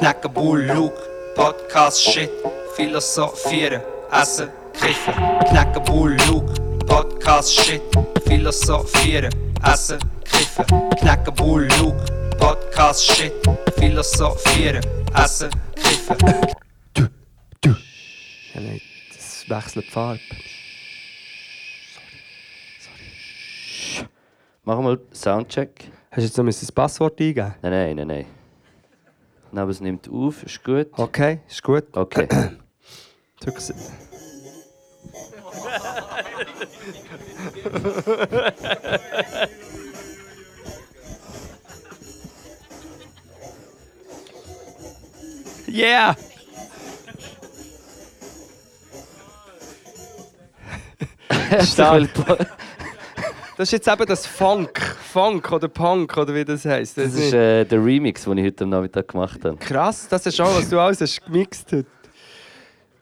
[0.00, 0.96] knacken Bull, Luke,
[1.36, 2.30] Podcast, Shit,
[2.74, 5.14] philosophieren, essen, kiffen.
[5.50, 6.54] Knacken Bull, Luke,
[6.86, 7.82] Podcast, Shit,
[8.24, 9.30] philosophieren,
[9.62, 10.64] essen, kiffen.
[11.00, 12.02] Knacken Bull, Luke,
[12.38, 13.32] Podcast, Shit,
[13.76, 14.82] philosophieren,
[15.14, 16.16] essen, kiffen.
[18.54, 18.80] Ja, nein,
[19.14, 20.20] das wechselt die Farbe.
[24.64, 25.90] Machen wir Soundcheck.
[26.10, 27.54] Hast du jetzt noch das Passwort eingeben?
[27.60, 28.39] Nein, nein, nein, nein.
[29.52, 30.88] Aber es nimmt auf, ist gut.
[30.96, 31.84] Okay, ist gut.
[31.96, 32.28] Okay.
[45.66, 46.16] Yeah!
[51.60, 52.10] Stark.
[53.60, 54.80] Das ist jetzt eben das Funk,
[55.12, 56.96] Funk oder Punk oder wie das heisst.
[56.96, 59.58] Das ist äh, der Remix, den ich heute am Nachmittag gemacht habe.
[59.58, 61.84] Krass, das ist auch, was du alles hast gemixt hast.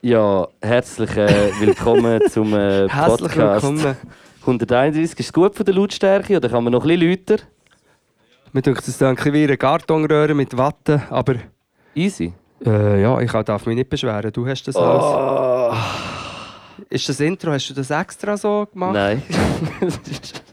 [0.02, 3.66] Ja, herzlich äh, willkommen zum äh, Herzlich Podcast.
[3.66, 3.96] willkommen.
[4.41, 7.44] 131, ist es gut von der Lautstärke oder kann man noch ein bisschen lauter?
[8.52, 11.36] Mir denkt es ein bisschen wie eine Kartonröhre mit Watte, aber
[11.94, 12.33] Easy.
[12.66, 14.33] äh, ja, ich darf mich nicht beschweren.
[14.33, 15.05] Du hast das alles.
[15.05, 18.94] Oh, Ist das Intro, hast du das extra so gemacht?
[18.94, 19.22] nein.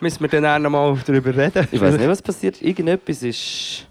[0.00, 1.68] Müssen wir dann auch noch mal darüber reden?
[1.70, 2.60] ich weiß nicht, was passiert.
[2.62, 3.86] Irgendetwas ist.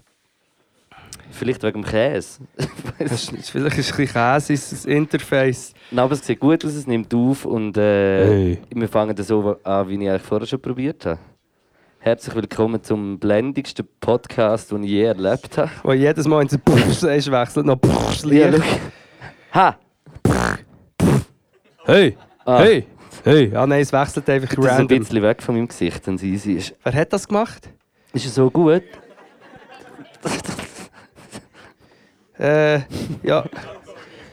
[1.30, 2.40] Vielleicht wegen dem Käse.
[2.98, 5.72] Das ist, vielleicht ist ein bisschen Käse ins Interface.
[5.90, 8.58] Nein, aber es sieht gut aus, es nimmt auf und äh, Hey.
[8.74, 11.18] wir fangen das so an, wie ich eigentlich vorher schon probiert habe.
[12.00, 15.70] Herzlich willkommen zum blendigsten Podcast, den ich je erlebt habe.
[15.82, 18.64] Wo jedes Mal, du Pfff sagst, wechselt noch Pfff Ja, Licht.
[19.52, 19.58] schau.
[19.60, 19.78] Ha!
[21.86, 22.16] Hey!
[22.44, 22.58] Ah.
[22.58, 22.86] Hey!
[23.24, 23.52] Hey!
[23.54, 24.98] Ah nein, es wechselt einfach Das ist ein random.
[24.98, 26.74] bisschen weg von meinem Gesicht, wenn es easy ist.
[26.82, 27.68] Wer hat das gemacht?
[28.12, 28.82] Ist es so gut?
[32.38, 32.80] Äh,
[33.22, 33.44] ja.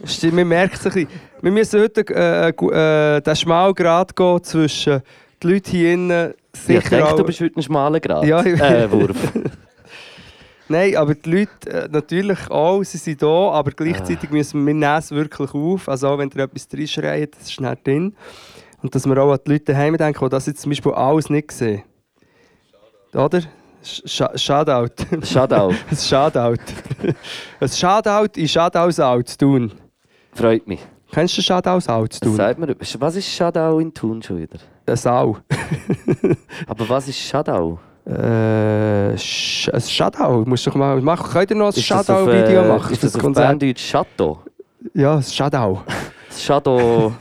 [0.06, 1.10] Stimmt, man merkt es ein bisschen.
[1.42, 5.02] Wir müssen heute äh, gu- äh, den Schmalgrad gehen zwischen
[5.44, 6.34] den Leuten hier innen.
[6.54, 8.24] Ich Sicher denke, auch, du bist heute ein schmaler Grad.
[8.26, 9.16] Ja, ich- äh, Wurf.
[10.70, 14.74] Nein, aber die Leute äh, natürlich auch, sie sind da, aber gleichzeitig müssen wir, wir
[14.74, 15.88] nehmen es wirklich auf.
[15.90, 18.16] Also auch wenn ihr etwas reinschreit, das ist nicht drin.
[18.82, 21.30] Und dass wir auch an die Leute daheim denken, die das jetzt zum Beispiel alles
[21.30, 21.84] nicht sehen.
[23.14, 23.42] Oder?
[23.82, 24.94] Sh Shoutout.
[25.24, 25.74] Shoutout.
[25.90, 26.62] Ein Shoutout.
[27.60, 29.72] Ein Shoutout in Shoutouts out zu tun.
[30.34, 30.86] Freut mich.
[31.12, 32.36] Kennst du Shoutouts out zu tun?
[32.36, 32.76] sagt man?
[33.00, 34.60] Was ist Shadow in Thun schon wieder?
[34.86, 35.38] Eine Sau.
[36.68, 37.80] Aber was ist Shadow?
[38.06, 40.44] Äh, Sch ein Shoutout.
[40.46, 41.30] Musst du doch mal machen.
[41.32, 42.92] Könnt ihr noch ein Shoutout-Video äh, machen?
[42.92, 43.48] Ist das das auf Konzert?
[43.48, 44.40] Berndeutsch Chateau?
[44.94, 45.82] Ja, ein Shoutout.
[46.30, 47.14] Das Shadow...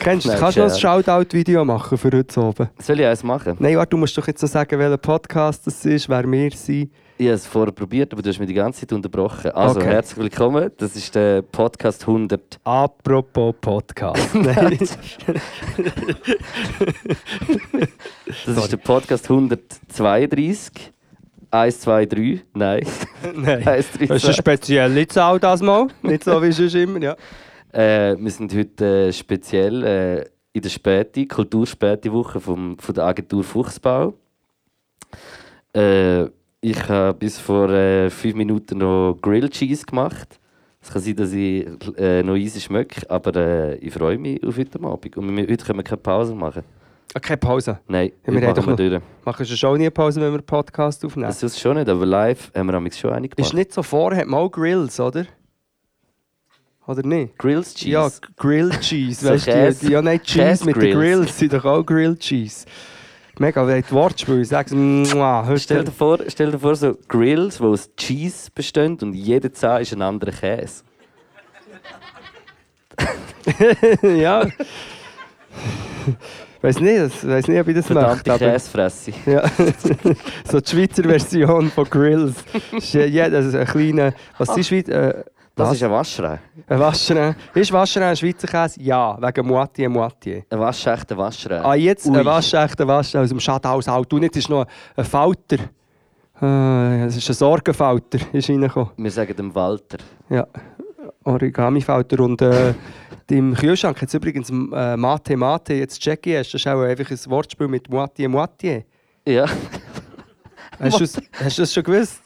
[0.00, 0.78] Kennst, Nein, kannst du noch ein.
[0.78, 2.68] Shoutout-Video machen für heute oben?
[2.78, 3.56] Soll ich eins machen?
[3.58, 6.90] Nein, warte, du musst doch jetzt noch sagen, welcher Podcast das ist, wer wir sind.
[7.18, 9.52] Ich habe es vorher probiert, aber du hast mich die ganze Zeit unterbrochen.
[9.52, 9.88] Also, Okay.
[9.90, 10.70] herzlich willkommen.
[10.78, 12.58] Das ist der Podcast 100.
[12.64, 14.34] Apropos Podcast.
[14.34, 14.78] Nein.
[18.46, 20.92] Das ist der Podcast 132.
[21.50, 22.40] 1, 2, 3.
[22.54, 22.86] Nein.
[23.34, 23.66] Nein.
[23.68, 24.32] 1, 3, Das ist eine 2.
[24.32, 25.88] spezielle Zahl das mal.
[26.02, 27.14] Nicht so wie sonst immer, ja.
[27.72, 33.42] Äh, wir sind heute äh, speziell äh, in der Späti, Kulturspäti-Woche vom, von der Agentur
[33.42, 34.12] Fuchsbau.
[35.74, 36.24] Äh,
[36.60, 40.38] ich habe bis vor äh, fünf Minuten noch Grilled Cheese gemacht.
[40.82, 41.66] Es kann sein, dass ich
[41.96, 45.16] äh, noch easy schmecke, aber äh, ich freue mich auf heute Abend.
[45.16, 46.64] Und wir, heute können wir keine Pause machen.
[47.14, 47.78] Okay, Pause.
[47.88, 49.02] Nein, Ja, wir machen wir durch.
[49.24, 51.28] Machen wir schon nie eine Pause, wenn wir einen Podcast aufnehmen?
[51.28, 53.54] Das ist schon nicht, aber live haben wir amigs schon eine ist gemacht.
[53.54, 55.26] nicht so vor, hat mal Grills, oder?
[56.86, 57.38] Oder nicht?
[57.38, 57.90] Grilled Cheese?
[57.90, 59.24] Ja, Grilled Cheese.
[59.24, 60.98] So weißt du, Käse- die, ja, nein, Cheese mit den.
[60.98, 62.66] Grills sind doch auch Grilled Cheese.
[63.38, 65.84] Mega, wenn ich Wortspiel sagst, Stell du.
[65.84, 69.92] dir, vor, stell dir vor, so Grills, die aus Cheese bestehen und jeder Zahn ist
[69.92, 70.82] ein anderer Käse.
[74.02, 74.46] ja.
[76.60, 77.94] Weiß nicht, das- weiß nicht, ob ich das möchte.
[78.00, 79.12] Verdammte Aber, Käsefresse.
[79.26, 79.48] ja.
[80.50, 82.34] so die Schweizer Version von Grills.
[82.72, 84.12] Ist ja jeder also ein kleiner.
[84.38, 84.88] Was ist Schweiz?
[84.88, 85.24] Äh,
[85.54, 85.76] Das was?
[85.76, 86.38] ist ein Waschrei.
[86.66, 87.36] ein Waschrein.
[87.54, 88.80] Ist Waschrein ein Schweizer Käse?
[88.80, 90.44] Ja, wegen Moitié Moitié.
[90.48, 91.60] Ein waschechter Waschrei.
[91.62, 92.16] Ah, jetzt Ui.
[92.18, 94.12] ein waschechter Waschrein aus dem Schadhaus Alt.
[94.14, 94.66] Und jetzt ist noch
[94.96, 95.58] ein Falter.
[96.40, 98.90] Äh, Es ist ein Sorgenfalter, ist reingekommen.
[98.96, 99.98] Wir sagen dem Walter.
[100.30, 100.46] Ja,
[101.24, 102.20] Origami-Falter.
[102.20, 102.72] Und äh,
[103.30, 105.74] im Kühlschrank hat es übrigens äh, Mate Mate.
[105.74, 106.54] Jetzt checke ich erst.
[106.54, 108.84] Das ist auch einfach ein Wortspiel mit Moitié Moitié.
[109.28, 109.44] Ja,
[110.80, 112.22] Hast du das- hast du das schon gewusst?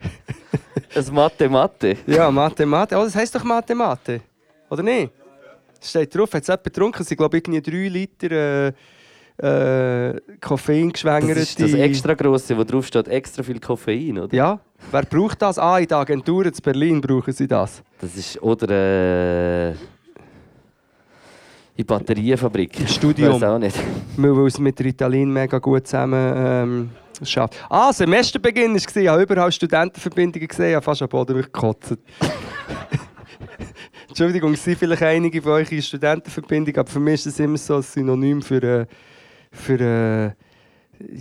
[0.94, 1.96] ein Mathe Mathe.
[2.06, 2.96] Ja, Mate Mate.
[2.96, 4.20] Oh, das heisst doch Mate Mate.
[4.70, 5.12] Oder nicht?
[5.80, 7.02] Es steht drauf, hat es jemand getrunken?
[7.02, 8.72] Es sind, glaube ich, irgendwie drei Liter äh,
[10.10, 11.36] äh, Koffein geschwängert.
[11.36, 14.34] Das ist das extra grosse, wo drauf steht, extra viel Koffein, oder?
[14.34, 14.58] Ja,
[14.90, 15.58] wer braucht das?
[15.58, 17.82] Ah, in der Agentur in Berlin brauchen sie das.
[18.00, 19.70] Das ist, oder äh,
[21.76, 22.80] in Batteriefabrik.
[22.80, 23.34] Im Studium.
[23.34, 23.78] Weiß auch nicht.
[24.16, 26.90] Weil es mit Ritalin mega gut zusammen ähm,
[27.26, 27.54] schafft.
[27.68, 28.96] Ah, Semesterbeginn war es.
[28.96, 31.96] Ich habe überall Studentenverbindungen gesehen, ich habe fast am Boden gekotzt.
[34.08, 37.58] Entschuldigung, es sind vielleicht einige von euch in Studentenverbindung, aber für mich ist das immer
[37.58, 38.86] so ein Synonym für, äh,
[39.52, 40.30] für äh,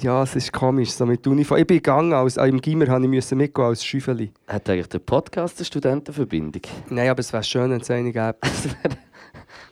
[0.02, 1.60] ja, es ist komisch, so mit Uniform.
[1.60, 4.32] Ich bin gegangen, als, äh, im Gimmer musste ich müssen mitgehen als Schüffeli.
[4.48, 6.64] Hat eigentlich der Podcast eine Studentenverbindung?
[6.90, 8.38] Nein, aber es wäre schön, wenn es eine gäbe.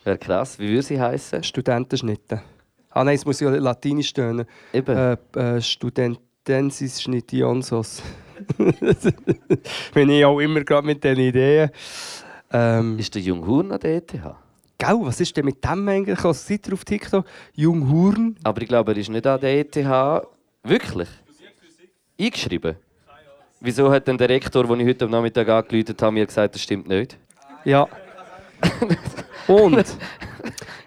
[0.04, 0.58] Wäre krass.
[0.60, 1.42] Wie würde sie heißen?
[1.42, 2.42] Studentenschnitte.
[2.96, 4.46] Ah nein, es muss ja latinisch stehen.
[4.72, 4.96] Eben.
[4.96, 8.02] Äh, äh, Studentensis Schnitionsos.
[9.92, 11.68] Bin ich auch immer gerade mit diesen Ideen.
[12.50, 14.12] Ähm, Ist der Junghurn an der ETH?
[14.78, 16.24] Gell, was ist denn mit dem eigentlich?
[16.24, 17.26] Also, seid ihr auf TikTok?
[17.52, 18.36] Junghurn?
[18.44, 19.76] Aber ich glaube, er ist nicht an der ETH.
[20.62, 21.08] Wirklich?
[22.18, 22.76] Eingeschrieben?
[23.60, 26.62] Wieso hat denn der Rektor, den ich heute am Nachmittag angerufen habe, mir gesagt, das
[26.62, 27.18] stimmt nicht?
[27.66, 27.86] Ja.
[29.48, 29.84] Und?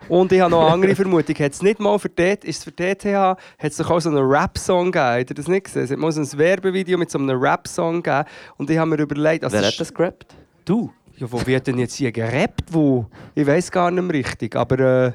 [0.09, 1.35] Und ich habe noch eine andere Vermutung.
[1.35, 4.09] Hat es nicht mal für ist es für die ETH, hat es doch auch so
[4.09, 5.19] einen Rap-Song gegeben?
[5.19, 5.83] Habt ihr das nicht gesehen?
[5.83, 8.25] Es hat mal so ein Werbevideo mit so einem Rap-Song gegeben.
[8.57, 9.44] Und ich habe mir überlegt...
[9.44, 10.35] Also Wer hat das gerappt?
[10.65, 10.91] Du?
[11.17, 12.71] Ja, wo wird denn jetzt hier gerappt?
[12.71, 13.06] Wo?
[13.35, 15.11] Ich weiß gar nicht mehr richtig, aber äh,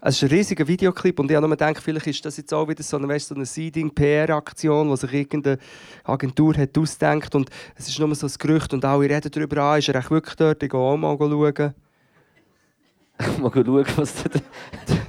[0.00, 2.68] es ist ein riesiger Videoclip und ich habe nur gedacht, vielleicht ist das jetzt auch
[2.68, 5.58] wieder so eine, weißt, so eine Seeding-PR-Aktion, die sich irgendeine
[6.04, 9.76] Agentur hat ausgedacht und es ist nur so ein Gerücht und alle reden darüber, ah,
[9.76, 10.62] ist er echt wirklich dort?
[10.62, 11.74] Ich gehe auch mal schauen.
[13.40, 14.14] Mal schauen, was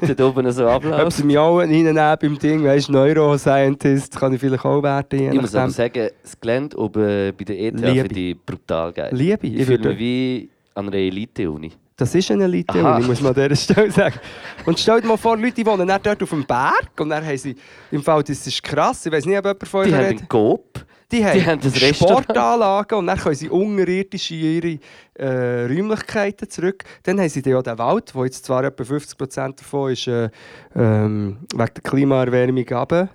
[0.01, 1.17] da, da oben so Ob abläuft.
[1.17, 5.33] sie mich auch reinnehmen beim Ding, weißt Neuroscientist, kann ich vielleicht auch werden.
[5.33, 9.09] Ich muss aber sagen, das Gelände oben bei der ETH finde ich brutal geil.
[9.13, 11.71] Liebe, Ich, ich fühle mich wie an einer Elite-Uni.
[11.97, 12.99] Das ist eine Elite, Aha.
[12.99, 14.19] muss man an dieser Stelle sagen.
[14.65, 17.37] Und stell dir mal vor, Leute die wohnen dort auf dem Berg und dann haben
[17.37, 17.55] sie,
[17.91, 20.27] im Fall, das ist krass, ich weiß nicht, ob jemand von euch Die haben einen
[20.29, 20.85] Coop.
[21.11, 21.95] Die haben, die haben Restaurant.
[22.25, 24.79] Sportanlagen und dann können sie unterirdisch in ihre
[25.13, 26.83] äh, Räumlichkeiten zurück.
[27.03, 30.29] Dann haben sie auch den Wald, wo jetzt zwar etwa 50% davon ist äh,
[30.75, 33.09] ähm, wegen der Klimaerwärmung runter.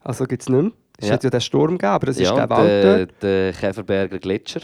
[0.00, 0.72] Also gibt es nicht mehr.
[0.98, 1.14] Es Ja.
[1.14, 4.18] hat ja den Sturm gegeben, aber es ist Ja, der und Wald der, der Käferberger
[4.18, 4.60] Gletscher,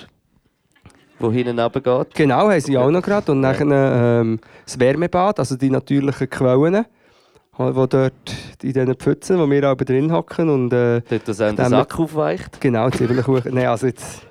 [1.20, 2.14] der hinten runtergeht.
[2.14, 3.32] Genau, haben sie auch noch gerade.
[3.32, 6.86] Und dann ähm, das Wärmebad, also die natürlichen Quellen,
[7.58, 8.12] die dort
[8.62, 10.48] in diesen Pfützen, wo wir auch drin hocken.
[10.48, 12.60] Und äh, Dort, dass er den Sack aufweicht.
[12.60, 13.40] genau, hoch.
[13.44, 14.22] Nein, also jetzt.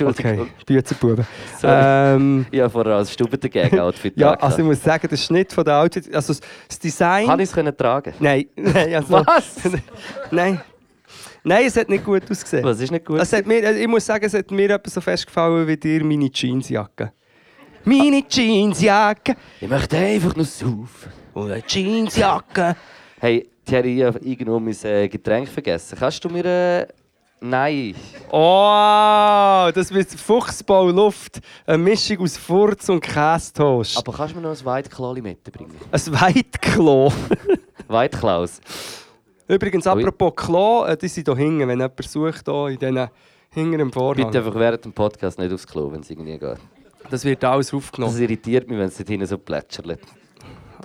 [0.00, 0.48] Okay, Entschuldigung.
[0.64, 1.26] Büzerbuben.
[1.60, 1.74] Sorry.
[1.82, 4.42] Ähm, Ich habe vorher als Stubentengag-Outfit ja, angehabt.
[4.44, 6.34] also ich muss sagen, der Schnitt von der Outfit, also
[6.68, 7.26] das Design.
[7.26, 8.12] Kann ich es können tragen?
[8.20, 9.56] Nein, nein, also, Was?
[10.30, 10.60] nein.
[11.42, 12.62] Nein, es hat nicht gut ausgesehen.
[12.64, 13.18] Was ist nicht gut?
[13.18, 16.04] Es hat mir, also ich muss sagen, es hat mir etwas so festgefallen wie dir
[16.04, 17.12] meine Jeansjacke.
[17.84, 21.10] Meine Jeansjacke Ich möchte einfach nur saufen.
[21.34, 22.76] Und eine Jeansjacke.
[23.20, 25.96] Hey, Thierry, ich habe irgendwo mein äh, Getränk vergessen.
[25.98, 26.44] Kannst du mir...
[26.44, 26.86] Äh...
[27.40, 27.94] Nein.
[28.30, 31.40] Oh, das wird Fuchsbau Luft.
[31.66, 33.96] Eine Mischung aus Furz und Kästoast.
[33.96, 35.76] Aber kannst du mir noch ein Weitklau mitbringen?
[35.92, 37.12] Ein Weitklo.
[37.88, 38.60] Weitklaus.
[39.46, 39.92] Übrigens, Ui.
[39.92, 43.08] apropos Klo, äh, die sind hier hinten, wenn jemand sucht, hier in diesen
[43.50, 44.26] hinter dem Vorhang.
[44.26, 46.58] Bitte einfach während dem Podcast nicht aufs Klo, wenn es irgendwie geht.
[47.10, 48.12] Das wird alles aufgenommen.
[48.12, 49.98] Das irritiert mich, wenn es dort hinten so plätschert.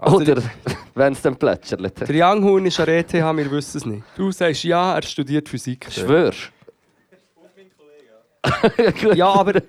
[0.03, 0.43] Also Oder
[0.95, 2.09] wenn es dann plätschert.
[2.09, 4.03] Der Younghorn ist an der ETH, wir wissen es nicht.
[4.17, 5.87] Du sagst ja, er studiert Physik.
[5.89, 6.51] Schwörst
[9.15, 9.61] Ja, aber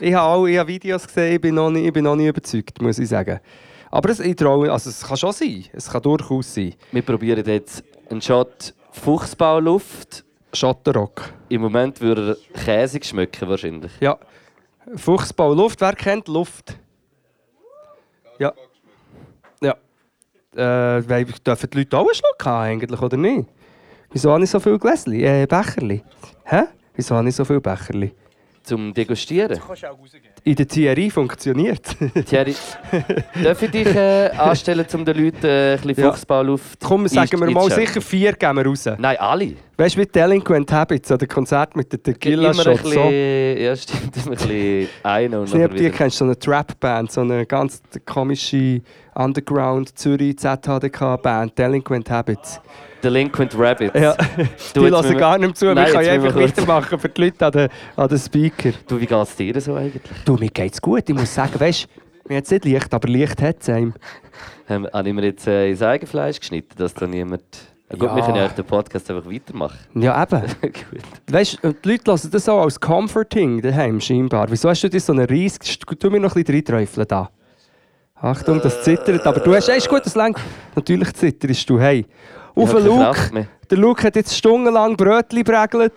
[0.00, 2.26] ich habe auch ich habe Videos gesehen, ich bin, noch nicht, ich bin noch nicht
[2.26, 3.38] überzeugt, muss ich sagen.
[3.92, 6.74] Aber es, ich traue, also es kann schon sein, es kann durchaus sein.
[6.90, 10.24] Wir probieren jetzt einen Shot Fuchsbauluft.
[10.52, 11.32] Schattenrock.
[11.48, 13.92] Im Moment würde er käsig schmecken wahrscheinlich.
[14.00, 14.18] Ja.
[14.96, 16.76] Fuchsbau Luft, wer kennt Luft?
[18.38, 18.52] Ja.
[19.60, 19.74] Ja.
[20.54, 23.48] Äh, weil- dürfen die Leute auch einen Schluck haben, eigentlich, oder nicht?
[24.12, 25.12] Wieso habe ich so viele Gläschen?
[25.14, 26.02] Äh, Becherli?
[26.44, 26.62] Hä?
[26.94, 28.12] Wieso habe ich so viele Becherli?
[28.66, 29.60] Zum Degustieren.
[30.42, 31.82] In der Thierry funktioniert.
[32.28, 32.54] Thierry,
[33.42, 36.10] darf ich dich äh, anstellen, um den Leuten äh, ein bisschen Ja.
[36.10, 37.86] Fuchsbauluft Komm, sagen wir mal einzuschenken?
[37.86, 38.84] sicher vier geben wir raus.
[38.98, 39.52] Nein, alle.
[39.76, 42.82] Weißt du, wie Delinquent Habits oder Konzert mit der Tequila immer ein Shot?
[42.82, 43.10] bisschen, So.
[43.62, 46.16] ja stimmt, immer ein bisschen einen und Ich weiß nicht, ob nachher du die kennst,
[46.18, 48.80] so eine Trap-Band, so eine ganz komische
[49.16, 52.60] Underground Zürich ZHDK-Band, Delinquent Habits.
[53.02, 53.98] Delinquent Rabbits.
[53.98, 54.14] Ja,
[54.74, 57.46] Du, die hören gar nicht mehr zu, Nein, müssen wir einfach weitermachen für die Leute
[57.46, 58.70] an den, an den Speaker.
[58.86, 60.02] Du, wie geht es dir so eigentlich?
[60.24, 63.08] Du, mir geht's gut, ich muss sagen, weißt du, mir hat es nicht Licht, aber
[63.08, 63.94] Licht hat es einem.
[64.68, 67.42] Ähm, habe ich mir jetzt äh, ins Eigenfleisch geschnitten, dass da niemand...
[67.88, 68.16] Ja, gut, Ja.
[68.16, 69.78] wir können ja auch den Podcast einfach weitermachen.
[69.94, 70.42] Ja, eben.
[70.62, 71.02] gut.
[71.30, 74.46] Weißt du, die Leute hören das auch als Comforting daheim scheinbar.
[74.50, 75.58] Wieso hast du dir so einen Reis...
[75.58, 77.30] Tu mir noch ein bisschen reinträufeln da.
[78.20, 79.26] Achtung, das zittert.
[79.26, 80.38] Aber du hast, ist gut, das lang.
[80.74, 82.06] Natürlich zitterst du, hey.
[82.54, 83.48] Auf den Luke.
[83.70, 85.92] Der Luke hat jetzt stundenlang Brötchen bregelt.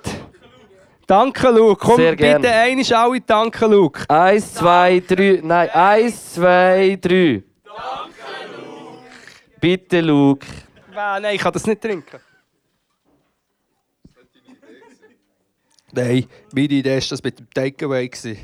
[1.07, 1.83] Danke, Luke.
[1.83, 2.41] Komm, Sehr gern.
[2.41, 4.03] bitte einisch alle danke, Luke.
[4.07, 5.39] Eins, zwei, drei.
[5.41, 7.41] Nein, eins, zwei, drei.
[9.59, 10.45] Bitte, Luke.
[10.95, 12.19] Ah, nein, ich kann das nicht trinken.
[15.91, 18.07] Nein, meine Idee war das mit dem Takeaway.
[18.07, 18.37] gewesen.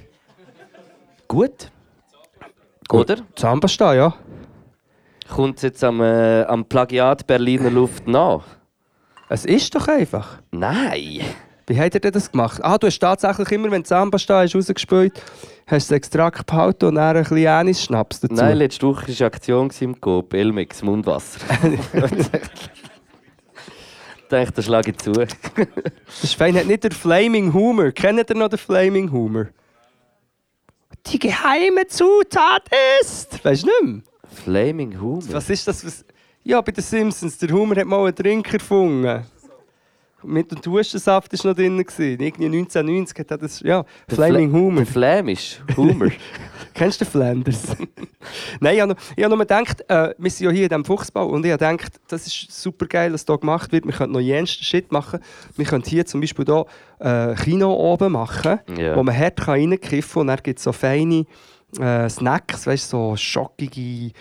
[2.87, 3.11] Gut.
[3.11, 3.21] Oder?
[3.35, 4.13] Zahnpasta, ja.
[5.29, 8.43] Kommt es jetzt am, äh, am Plagiat Berliner Luft nach?
[9.29, 10.39] Es ist doch einfach.
[10.51, 11.21] Nein.
[11.67, 12.59] Wie hat er denn das gemacht?
[12.63, 15.19] Ah, du hast tatsächlich immer, wenn Zahnpasta hast rausgespült
[15.67, 18.35] hast du es Extrakt behalten und dann ein bisschen Anis-Schnaps dazu.
[18.35, 21.39] Nein, letzte Woche war Aktion im Coop, Elmex, Mundwasser.
[24.31, 25.11] Ich das schlage ich zu.
[25.13, 27.91] Das ist fein, hat nicht der Flaming Humor.
[27.91, 29.45] Kennt ihr noch den Flaming Humor?
[31.07, 32.63] Die geheime Zutat
[33.01, 33.43] ist...
[33.43, 34.01] Weißt du nicht mehr?
[34.43, 35.23] Flaming Humor.
[35.29, 35.85] Was ist das?
[35.85, 36.05] Was...
[36.43, 37.37] Ja, bei den Simpsons.
[37.37, 39.23] Der Humor hat mal einen Drink erfunden.
[40.25, 41.77] Mit dem Hustensaft war noch drin.
[41.77, 42.21] gewesen.
[42.21, 43.59] Irgendwie 1990 hat er das...
[43.61, 44.85] Ja, Der Flaming Fla- Humor.
[44.85, 46.09] Flamisch Humor.
[46.73, 47.63] Kennst du den Flanders?
[48.59, 50.85] Nein, ich habe nur, ich habe nur gedacht, äh, wir sind ja hier in diesem
[50.85, 53.85] Fuchsbau und ich habe gedacht, das ist super geil, was hier gemacht wird.
[53.85, 55.19] Wir können noch jensten Shit machen.
[55.55, 56.65] Wir können hier zum Beispiel hier,
[56.99, 58.95] äh, Kino oben machen, Ja.
[58.95, 61.25] wo man hart reinkiffen kann und dann gibt es so feine
[61.79, 64.11] äh, Snacks, weißt du, so schockige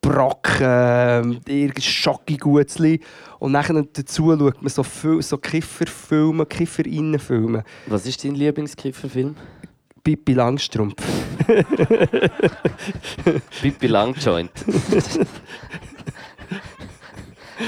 [0.00, 3.00] Brocken, äh, irgendein Schocki-Gutzli.
[3.38, 7.64] Und dann dazu schaut man so, viel, so Kifferfilme, Kifferinnenfilme.
[7.86, 9.36] Was ist dein Lieblingskifferfilm?
[10.02, 10.96] Pippi Langstrumpf.
[13.60, 14.50] Pippi Langjoint.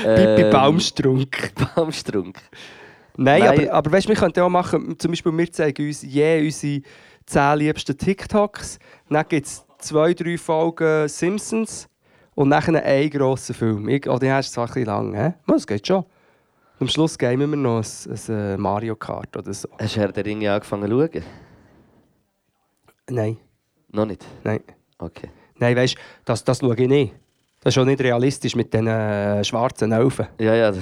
[0.00, 1.52] Pippi Ähm, Baumstrunk.
[1.54, 2.38] Baumstrunk.
[3.16, 3.68] Nein, Nein.
[3.68, 6.80] aber, aber weißt, wir könnten auch machen, zum Beispiel wir zeigen uns je unsere
[7.26, 8.78] 10 liebsten TikToks.
[9.10, 11.88] Dann gibt es zwei, drei Folgen Simpsons
[12.34, 13.88] und nachher einen grossen Film.
[13.88, 15.34] Ich, oh, der ist zwar ein bisschen lang, hä?
[15.46, 16.04] Aber Das geht schon.
[16.80, 19.68] Am Schluss gamen wir noch ein, ein äh, Mario Kart oder so.
[19.78, 21.22] Hast du Herr der Ringe angefangen zu schauen?
[23.10, 23.36] Nein,
[23.90, 24.24] Noch nicht?
[24.42, 24.60] nein.
[24.98, 25.28] Okay.
[25.58, 27.14] Nein, weißt das, das schaue ich nicht.
[27.60, 30.26] Das ist auch nicht realistisch mit den äh, schwarzen Elfen.
[30.40, 30.80] Ja, ja, das,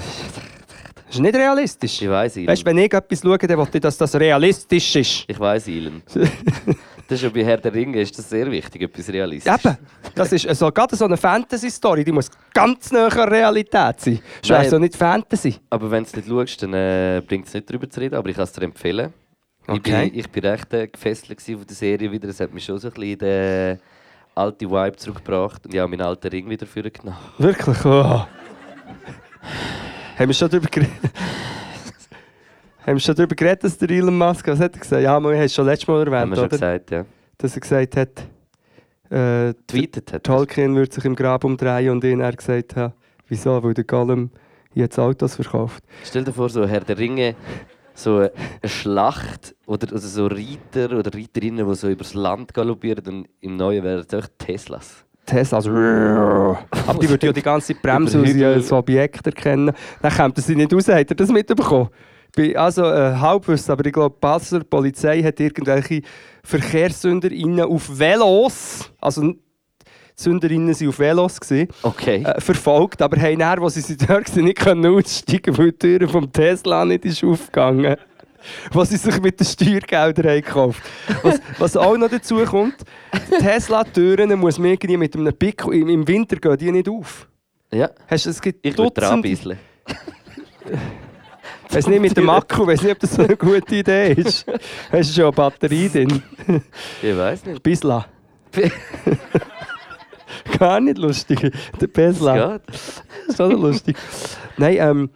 [1.07, 2.01] Das ist nicht realistisch.
[2.01, 2.37] ich weiß.
[2.47, 5.25] Weißt du, wenn ich etwas schaue, dann will ich, dass das realistisch ist.
[5.27, 6.03] Ich weiß, Ilan.
[7.11, 9.53] das ist ja bei Herr der Ringe ist das sehr wichtig, etwas realistisch.
[9.53, 9.77] Eben,
[10.15, 14.21] das ist so, gerade so eine Fantasy-Story, die muss ganz nah an der Realität sein.
[14.43, 15.57] Das wäre so nicht Fantasy.
[15.71, 18.29] Aber wenn du es nicht schaust, dann äh, bringt es nicht darüber zu reden, aber
[18.29, 19.13] ich kann es dir empfehlen.
[19.65, 20.09] Ich, Okay.
[20.11, 22.29] bin, ich bin recht äh, gefesselt von der Serie wieder.
[22.29, 23.79] Es hat mich schon so ein bisschen den
[24.37, 27.19] alten Vibe zurückgebracht und ich habe meinen alten Ring wieder vorgenommen.
[27.39, 27.85] Wirklich?
[27.85, 28.25] Oh.
[30.17, 30.93] Haben wir schon darüber geredet?
[32.87, 35.03] Haben wir schon darüber geredet, dass der Elon Musk, was hat er gesagt?
[35.03, 36.57] Ja, wir haben es schon letztes Mal Haben erwähnt, wir schon oder?
[36.57, 37.05] gesagt, ja.
[37.39, 38.09] Dass er gesagt hat,
[39.11, 40.15] äh, Tweetet hat.
[40.15, 40.23] er.
[40.23, 42.95] Tolkien würde sich im Grab umdrehen und ihn er gesagt hat,
[43.29, 43.63] wieso?
[43.63, 44.31] Weil der Gollum
[44.75, 45.85] jetzt Autos verkauft.
[46.05, 47.35] Stell dir vor, so Herr der Ringe,
[47.95, 48.31] so eine
[48.65, 53.85] Schlacht oder also so Reiter oder Reiterinnen, die so übers Land galoppieren und im Neuen
[53.85, 55.05] wären es Teslas.
[55.27, 55.71] Tesla, also,
[56.87, 59.73] aber die würde ja die ganze sie ja ein Objekt erkennen.
[60.03, 60.89] Dann kommt sie nicht raus.
[60.89, 61.91] Hat er das mitbekommen?
[62.37, 66.03] Bei- Also äh, Halbwissen, aber ich glaube, die Basler Polizei hat irgendwelche
[66.45, 69.35] Verkehrssünderinnen auf Velos, also
[70.15, 72.23] Sünderinnen waren auf Velos, gewesen, Okay.
[72.25, 75.99] äh, verfolgt, aber haben dann, als sie sie dort waren, nicht können aussteigen weil die
[75.99, 77.97] Tür vom Tesla nicht ist aufgegangen
[78.73, 80.83] was sie sich mit den Steuergeldern haben gekauft
[81.23, 82.77] was, was auch noch dazu kommt,
[83.39, 87.29] Tesla-Türen muss man irgendwie mit einem Pick, im, im Winter gehen die nicht auf.
[87.73, 89.59] ja, Hast du, es gibt ich dran Dutzende, bisschen.
[91.75, 94.47] weiß nicht mit dem Akku, weiß nicht, ob das so eine gute Idee ist.
[94.93, 96.23] Hast du schon eine Batterie drin?
[97.03, 97.63] Ich weiß nicht.
[97.63, 98.07] Bisla.
[100.59, 101.53] Gar nicht lustig.
[101.81, 102.35] Der Tesla.
[102.35, 102.63] Es geht.
[102.69, 103.97] Das ist auch lustig.
[104.57, 105.11] Nein, ähm,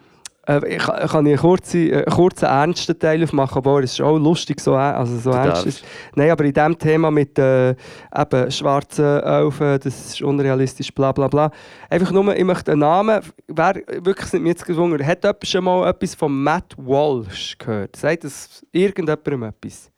[0.47, 4.19] äh, ich, ich kann einen kurzen, äh, kurzen ernsten Teil aufmachen, aber es ist auch
[4.19, 5.85] lustig, so, äh, also so Du ernst ist.
[6.15, 11.29] Nein, aber in diesem Thema mit äh, eben schwarzen Elfen, das ist unrealistisch, bla bla
[11.29, 11.51] bla.
[11.89, 15.65] Einfach nur, ich möchte einen Namen, wer wirklich sind mir jetzt gewungen, hat jemand schon
[15.65, 17.97] mal etwas von Matt Walsh gehört?
[17.97, 19.91] Sagt das irgendjemandem etwas?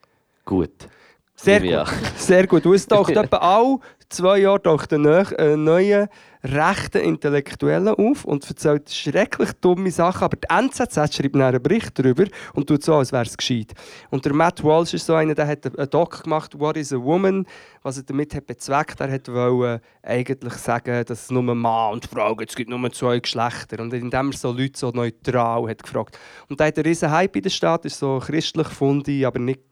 [0.45, 0.89] Gut.
[1.37, 1.95] Sehr gut.
[2.17, 2.67] Sehr gut.
[2.67, 3.79] Und es taucht etwa alle
[4.09, 6.09] zwei Jahre taucht ein neu- ein neuer
[6.45, 10.23] rechter Intellektueller auf und erzählt schrecklich dumme Sachen.
[10.23, 12.25] Aber die NZZ schreibt einen Bericht darüber
[12.55, 13.73] und tut so, als wäre es gescheit.
[14.11, 16.97] Und der Matt Walsh ist so einer, der hat einen Doc gemacht, «What is a
[16.97, 17.47] Woman?»,
[17.83, 19.01] was er damit hat bezweckt.
[19.01, 23.19] Er wollte eigentlich sagen, dass es nur Mann und Frau gibt, es gibt nur zwei
[23.19, 23.81] Geschlechter.
[23.81, 26.17] Und indem er so Leute so neutral hat gefragt.
[26.49, 29.66] Und da hat einen riesen Hype in der Stadt, ist so christlich fundi, aber nicht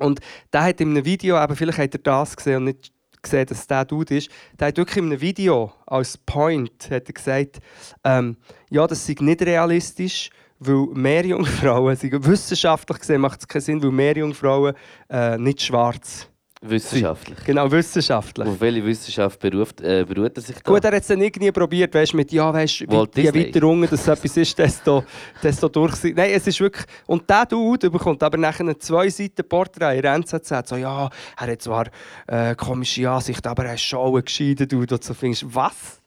[0.00, 0.20] und
[0.52, 2.92] der hat in einem Video, eben, vielleicht hat er das gesehen und nicht
[3.22, 4.30] gesehen, dass der Dude ist.
[4.58, 7.58] Der hat wirklich in einem Video als Point hat er gesagt,
[8.04, 8.36] ähm,
[8.70, 13.90] ja, das sei nicht realistisch, weil Meerjungfrauen, sie wissenschaftlich gesehen macht es keinen Sinn, weil
[13.90, 14.74] Meerjungfrauen
[15.08, 16.29] äh, nicht schwarz
[16.62, 17.38] Wissenschaftlich.
[17.46, 18.46] Genau, wissenschaftlich.
[18.46, 20.70] Auf welche Wissenschaft beruft, äh, beruht er sich da?
[20.70, 23.88] Gut, er hat es dann irgendwie probiert, weißt, mit, ja, weißt, wie, je weiter unten
[23.88, 25.02] das etwas ist, desto,
[25.42, 26.04] desto durch.
[26.04, 26.84] Nein, es ist wirklich.
[27.06, 30.68] Und der Dude bekommt aber nachher zwei Seiten Porträt in der NZZ.
[30.68, 31.86] So, ja, er hat zwar
[32.26, 34.96] äh, komische Ansicht, aber er ist schon ein gescheiter Dude.
[34.96, 35.99] Und so findest du, was?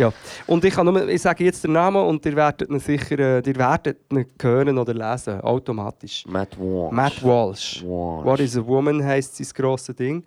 [0.00, 0.12] Ja.
[0.46, 3.42] Und ich, kann nur, ich sage jetzt den Namen und ihr werdet ihn sicher äh,
[3.44, 6.24] ihr werdet ihn hören oder lesen, automatisch.
[6.26, 6.90] Matt Walsh.
[6.90, 7.82] Matt Walsh.
[7.84, 8.24] Walsh.
[8.24, 10.24] What is a Woman heisst sein grosses Ding.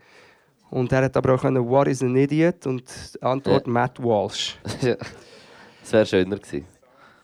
[0.70, 2.68] Und er hat aber auch können, What is an Idiot?
[2.68, 2.84] Und
[3.15, 4.60] die Antwort Matt Walsh.
[4.82, 4.96] ja.
[5.82, 6.65] Das wäre schöner gewesen.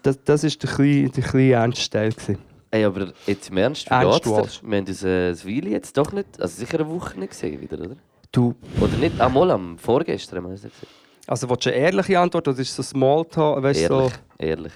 [0.02, 2.10] Das, das war der kleine, der kleine Ernstteil.
[2.10, 2.38] gewesen.
[2.72, 4.70] Ey, aber jetzt im Ernst, wie Ernst geht's dir?
[4.70, 7.62] Wir haben uns äh, das Weile jetzt doch nicht, also sicher eine Woche nicht gesehen
[7.62, 7.96] wieder, oder?
[8.32, 10.99] Du, Oder nicht, einmal am vorgestern haben wir uns gesehen.
[11.30, 13.62] Also willst du eine ehrliche Antwort oder ist es so Smalltalk?
[13.64, 14.74] Weißt, Ehrlich, so, ehrlich.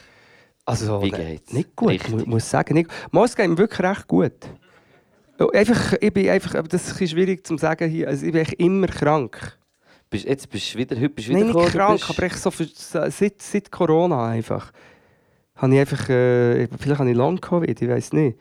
[0.66, 1.52] also, Wie geht's?
[1.54, 2.16] Nicht gut, Richtig.
[2.20, 2.74] ich muss sagen.
[2.76, 4.34] Nicht, mal, es geht mir wirklich recht gut.
[5.40, 8.42] Ja, Einfach, ich bin einfach, aber das ist schwierig zu sagen hier, also ich bin
[8.42, 9.58] echt immer krank.
[10.10, 12.24] Bist, jetzt bist du wieder, heute bist du Nein, wieder nicht gekommen, krank, bist- aber
[12.24, 12.68] echt so für,
[13.12, 14.72] seit, seit Corona einfach.
[15.56, 18.38] Habe ich einfach, äh, vielleicht habe ich Long-Covid, ich weiß nicht.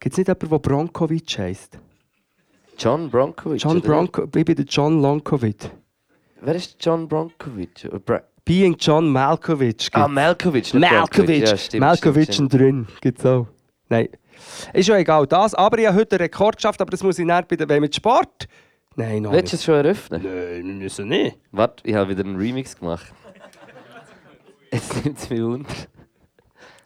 [0.00, 1.78] Gibt es nicht jemanden, der Bronkovic heisst?
[2.78, 3.62] John Bronkovic.
[3.62, 3.86] John oder?
[3.86, 5.70] Bronco, ich bin der John Long-Covid.
[6.42, 7.88] Wer ist John Bronkovic?
[8.04, 9.90] Bra Being John Malkovich.
[9.92, 10.74] ah, Malkovich.
[10.74, 11.18] nicht Bronkovic.
[11.18, 11.50] Malkovich.
[11.50, 12.88] Ja, stimmt, Malkovich stimmt, drin.
[13.00, 13.46] Gibt's auch.
[13.88, 14.08] Nein.
[14.72, 15.26] Ist ja egal.
[15.26, 17.80] Das, aber ich habe heute einen Rekord geschafft, aber das muss ich nicht bei der,
[17.80, 18.48] mit Sport.
[18.96, 19.32] Nein, noch.
[19.32, 20.22] Willst du es schon eröffnen?
[20.22, 21.38] Nein, wir müssen nicht.
[21.52, 23.12] Warte, ich habe wieder einen Remix gemacht.
[24.72, 25.72] Jetzt nimmt es mich unter.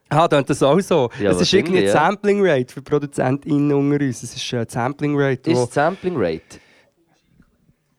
[0.08, 1.08] Ah, dann das auch so.
[1.18, 1.92] Ja, es ist irgendwie eine ja.
[1.92, 4.22] Sampling Rate für ProduzentInnen unter uns.
[4.22, 5.50] Es ist eine Sampling Rate.
[5.50, 6.60] Ist Sampling Rate?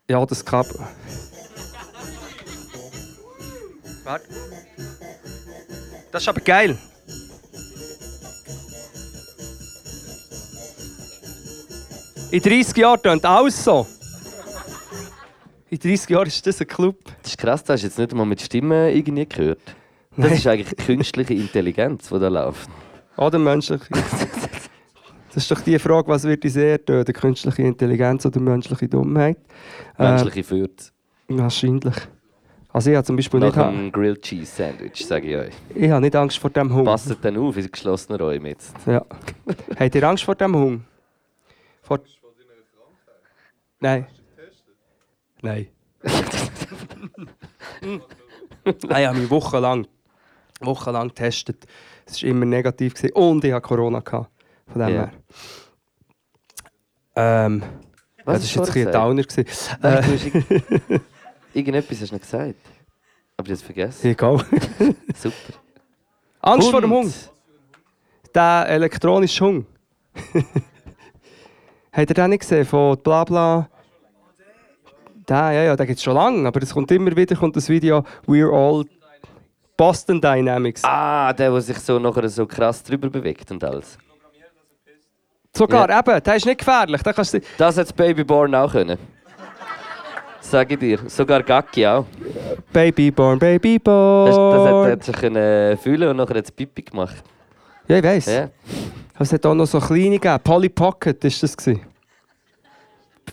[0.10, 0.66] Ja, das kann.
[4.06, 4.28] Warte.
[6.12, 6.78] Das ist aber geil.
[12.32, 13.88] In 30 Jahren tönt alles so.
[15.70, 16.98] In 30 Jahren ist das ein Club.
[17.24, 19.76] Das ist krass, das hast du jetzt nicht einmal mit Stimme irgendwie gehört.
[20.16, 20.34] Das Nein.
[20.34, 22.70] ist eigentlich künstliche Intelligenz, die da läuft.
[23.18, 23.86] Oder menschliche.
[25.34, 27.12] Das ist doch die Frage, was wird uns eher töten?
[27.12, 29.38] Künstliche Intelligenz oder menschliche Dummheit?
[29.98, 30.94] Menschliche Fürth.
[31.28, 31.96] Äh, wahrscheinlich.
[32.76, 35.54] Also ich habe zum Beispiel nicht, Nach Grilled Cheese Sandwich, sage ich euch.
[35.74, 36.92] ich habe nicht Angst vor dem Hunger.
[36.92, 38.76] Passt dann auf in geschlossenen Räumen jetzt.
[38.86, 39.06] Ja.
[39.80, 40.80] Habt ihr Angst vor dem Hunger?
[41.84, 42.00] Vor...
[43.80, 44.08] Nein.
[45.42, 45.68] Nein.
[47.82, 48.02] Nein,
[49.02, 49.88] ich habe mich wochenlang,
[50.60, 51.66] wochenlang getestet.
[52.06, 52.96] Es war immer negativ.
[52.96, 53.14] Gewesen.
[53.14, 54.02] Und ich hatte Corona.
[54.02, 54.30] Gehabt.
[54.68, 54.96] Von dem Ja.
[54.96, 55.12] her.
[57.16, 57.68] Ähm, ja,
[58.26, 58.92] Was das hast war jetzt ein?
[58.92, 59.24] Downer.
[59.82, 60.44] Nein, Gewesen.
[60.50, 61.02] irg-
[61.56, 62.56] Irgendetwas hast du noch gesagt.
[63.38, 64.08] Aber es vergessen.
[64.08, 64.38] Egal.
[65.16, 65.36] Super.
[66.42, 67.06] Angst vor dem Hund.
[67.06, 67.14] Hunger.
[68.34, 69.64] Der elektronische Hunger.
[71.94, 72.66] Habt ihr den nicht gesehen?
[72.66, 73.70] Von Blabla.
[75.26, 77.70] Da, ja, ja, den gibt es schon lange, aber es kommt immer wieder kommt das
[77.70, 78.86] Video We're All
[79.78, 80.84] Boston Dynamics.
[80.84, 83.98] Ah, der, der sich so nachher so krass drüber bewegt und alles.
[85.56, 87.02] Sogar, eben, der ist nicht gefährlich.
[87.02, 89.00] Den kannst du, Das hat Babyborn auch können.
[90.50, 91.00] Sag ich dir.
[91.08, 92.06] Sogar Gacki auch.
[92.72, 94.92] Babyborn, Das, das hat, Babyborn.
[94.92, 97.24] hat sich können fühlen und nachher hat es Pipi gemacht.
[97.88, 98.26] Ja, ich weiß.
[98.28, 98.50] Ja.
[99.18, 100.40] Es hat auch noch so kleine gegeben.
[100.44, 101.58] Polly Pocket war das.
[101.58, 101.82] Gewesen.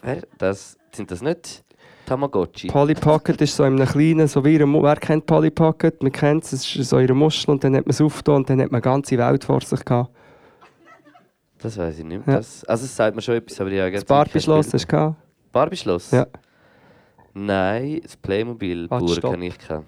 [0.02, 1.62] Wer, das, sind das nicht
[2.06, 2.68] Tamagotchi?
[2.68, 6.02] Polly Pocket ist so in einem kleinen, so wie ihre Wer kennt Polly Pocket?
[6.02, 8.50] Man kennt es, es ist so ihre Muschel und dann hat man es aufgetan und
[8.50, 10.10] dann hat man die ganze Welt vor sich gehabt.
[11.58, 12.36] Das weiß ich nicht mehr.
[12.36, 12.40] Ja.
[12.40, 15.16] Das, also es sagt mir schon etwas, aber ja, Das Barbie-Schloss hast du gehabt?
[15.52, 16.10] Barbie-Schloss?
[16.10, 16.26] Ja.
[17.34, 19.30] Nein, das playmobil Warte, bauer stopp.
[19.32, 19.84] kann ich kennen.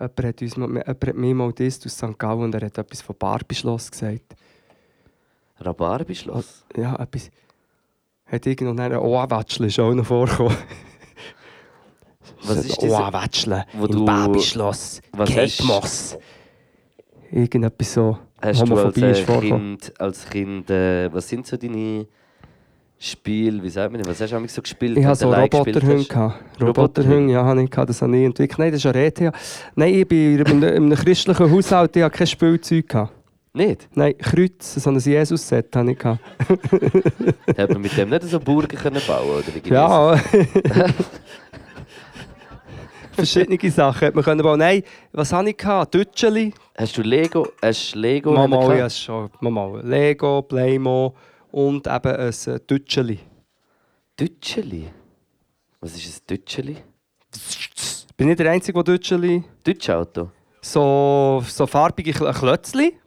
[0.00, 2.18] Jemand hat, uns mal, jemand hat mir mal das aus St.
[2.18, 4.34] Gallen und er hat etwas von Barbie-Schloss gesagt.
[5.60, 6.64] Rhabarbi-Schloss?
[6.76, 7.30] Ja, etwas.
[8.26, 10.56] Hat irgendwo ein Ohrwätschle ist auch noch vorgekommen.
[12.44, 12.90] Was ist das?
[12.90, 15.00] Ohrwätschle wo im du- Barbie-Schloss.
[15.12, 16.16] Was Kate hast- Moss.
[17.30, 18.18] Irgendetwas so.
[18.40, 22.06] Hast du als, äh, kind, als Kind, äh, was sind so deine
[23.04, 24.08] Spiele, wie sagt man das?
[24.08, 24.96] Was hast du eigentlich so gespielt?
[24.96, 26.34] Ich hatte so Roboterhunde.
[26.60, 28.60] Roboterhunde, ja, habe ich gehabt, das habe ich entwickelt.
[28.60, 29.20] Nein, das ist ein ETH.
[29.74, 32.88] Nein, ich bin in einem, in einem christlichen Haushalt, ich hatte kein Spielzeug.
[32.88, 33.12] Gehabt.
[33.54, 33.88] Nicht?
[33.96, 36.04] Nein, Kreuz, so ein Jesus-Set habe ich.
[37.58, 40.16] Hat man mit dem nicht so Burgen können bauen oder irgendwie Ja.
[43.14, 44.60] Verschiedene Sachen hat man können bauen.
[44.60, 45.92] Nein, was habe ich gehabt?
[45.92, 46.54] Dütscheli.
[46.78, 47.48] Hast du Lego?
[47.60, 48.32] Hast du Lego?
[48.32, 49.28] Mama, ja, schon.
[49.40, 49.80] Mama.
[49.82, 51.14] Lego, Playmo
[51.52, 53.20] und eben ein äh, Dütscheli.
[54.18, 54.90] Dütscheli?
[55.80, 56.76] Was ist ein Deutscheli?
[58.16, 60.30] Bin ich der Einzige, der Deutscheli Deutschauto?
[60.60, 62.98] so, so farbige Kl- Klötzli?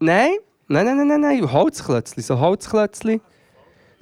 [0.00, 0.36] Nein,
[0.68, 3.20] nein, nein, nein, nein, Holzklötzli, so Holzklötzli.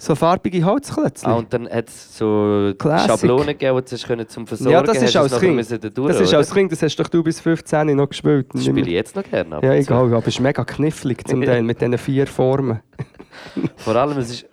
[0.05, 1.27] So farbige Holzklötzli.
[1.27, 3.11] Ah, und dann hat es so Classic.
[3.11, 5.57] Schablonen gegeben, die du können zum Versorgen ja, das ist als Kind.
[5.97, 6.39] durch, das ist oder?
[6.39, 8.49] als Kind, das hast doch du bis 15 noch gespielt.
[8.53, 9.61] Das spiele ich jetzt noch gerne.
[9.63, 12.81] Ja, egal, aber es ist mega knifflig zum Teil mit diesen vier Formen.
[13.77, 14.47] Vor allem, es ist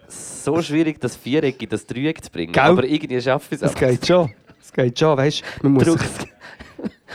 [0.44, 2.54] so schwierig, das Viereck in das Dreieck zu bringen.
[2.54, 2.64] Gell?
[2.64, 4.32] Aber irgendwie schaffe ich es Es geht schon.
[4.62, 5.64] Es geht schon, weißt du?
[5.64, 6.00] Man muss Druck.
[6.00, 6.31] sich-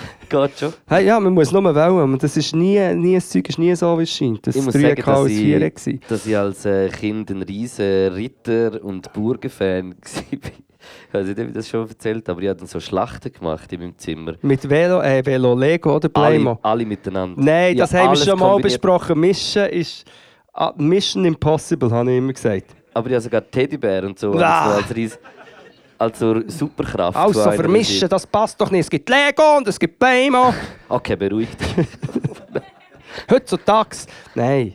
[0.28, 0.72] Geht schon.
[0.87, 1.64] Hey, ja, man muss nur.
[1.64, 4.46] Und Das ist nie, nie, das Zeug ist nie so, wie es scheint.
[4.46, 9.12] Das Ich muss sagen, dass ich, dass ich als äh, Kind ein riesen Ritter- und
[9.12, 9.94] Burgenfan
[10.32, 10.40] war.
[11.09, 13.72] Ich weiß nicht, ob ich das schon erzählt aber ich habe dann so Schlachten gemacht
[13.72, 14.35] in meinem Zimmer.
[14.42, 16.50] Mit Velo, äh, Velo Lego oder Playmo?
[16.50, 17.40] Alle, alle miteinander.
[17.42, 18.80] Nein, Ich das habe haben wir schon mal kombiniert.
[18.80, 19.18] besprochen.
[19.20, 20.04] Mischen ist
[20.52, 22.66] ah, Mission Impossible, habe ich immer gesagt.
[22.94, 24.66] Aber ich habe sogar Teddybär und so, Ah.
[24.66, 25.18] also als, Ries
[25.98, 27.16] als so Superkraft.
[27.16, 28.82] Also vermischen, das passt doch nicht.
[28.82, 30.52] Es gibt Lego und es gibt Playmo.
[30.88, 31.87] Okay, beruhigt dich.
[33.30, 33.96] Heutzutage.
[34.35, 34.74] Nein.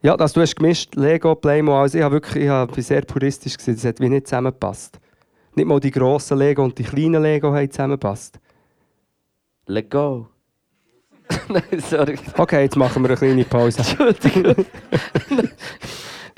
[0.00, 1.80] Ja, das, du hast gemischt, Lego, Playmo.
[1.80, 3.74] Also ich habe wirklich, ich habe, sehr puristisch gewesen.
[3.74, 5.00] Das hat wie nicht zusammengepasst.
[5.56, 8.38] Nicht mal die grossen Lego und die kleinen Lego haben zusammengepasst.
[9.66, 10.28] Let go.
[11.48, 12.16] Nein, sorry.
[12.36, 13.78] Okay, jetzt machen wir eine kleine Pause.
[13.78, 14.64] Entschuldigung.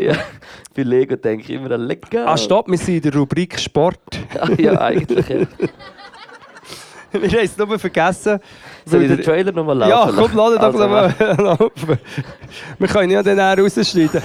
[0.00, 0.14] Ja,
[0.74, 2.18] bei Lego denke ich immer an go.
[2.18, 3.98] Ah, stopp, wir sind in der Rubrik Sport.
[4.38, 5.28] Ah, ja, eigentlich.
[5.28, 5.46] Ja.
[7.12, 8.40] wir haben es nur vergessen.
[8.84, 11.98] Soll ich den Trailer nochmal laufen Ja, komm, lass doch Also, noch mal laufen.
[12.78, 14.22] Wir können ja den dann rausschneiden.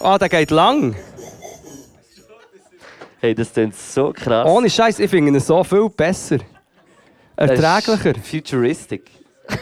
[0.00, 0.94] Ah, der geht lang.
[3.24, 4.46] Hey, das klingt so krass.
[4.46, 6.36] Ohne Scheiß, ich finde ihn so viel besser.
[7.36, 8.12] Erträglicher.
[8.22, 9.10] Futuristic.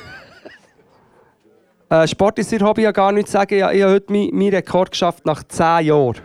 [1.88, 3.52] Äh, Sport ist ihr Hobby ja gar nicht zu sagen.
[3.52, 6.22] Ich, ich habe heute meinen meinen Rekord geschafft nach 10 Jahren.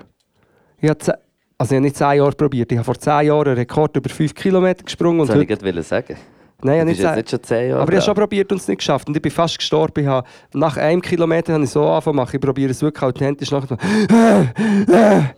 [0.80, 1.20] Ich habe,
[1.58, 2.72] also ich habe nicht 10 Jahre probiert.
[2.72, 5.20] Ich habe vor 10 Jahren einen Rekord über 5 Kilometer gesprungen.
[5.20, 6.16] Das wollte ich gerade sagen.
[6.62, 8.60] nein, ich nicht jetzt 10 nicht schon 10 Jahre Aber ich habe schon probiert und
[8.60, 9.10] es nicht geschafft.
[9.10, 10.00] Und ich bin fast gestorben.
[10.00, 12.26] Ich habe, nach einem Kilometer habe ich so angefangen.
[12.32, 13.78] Ich probiere es wirklich authentisch nachher.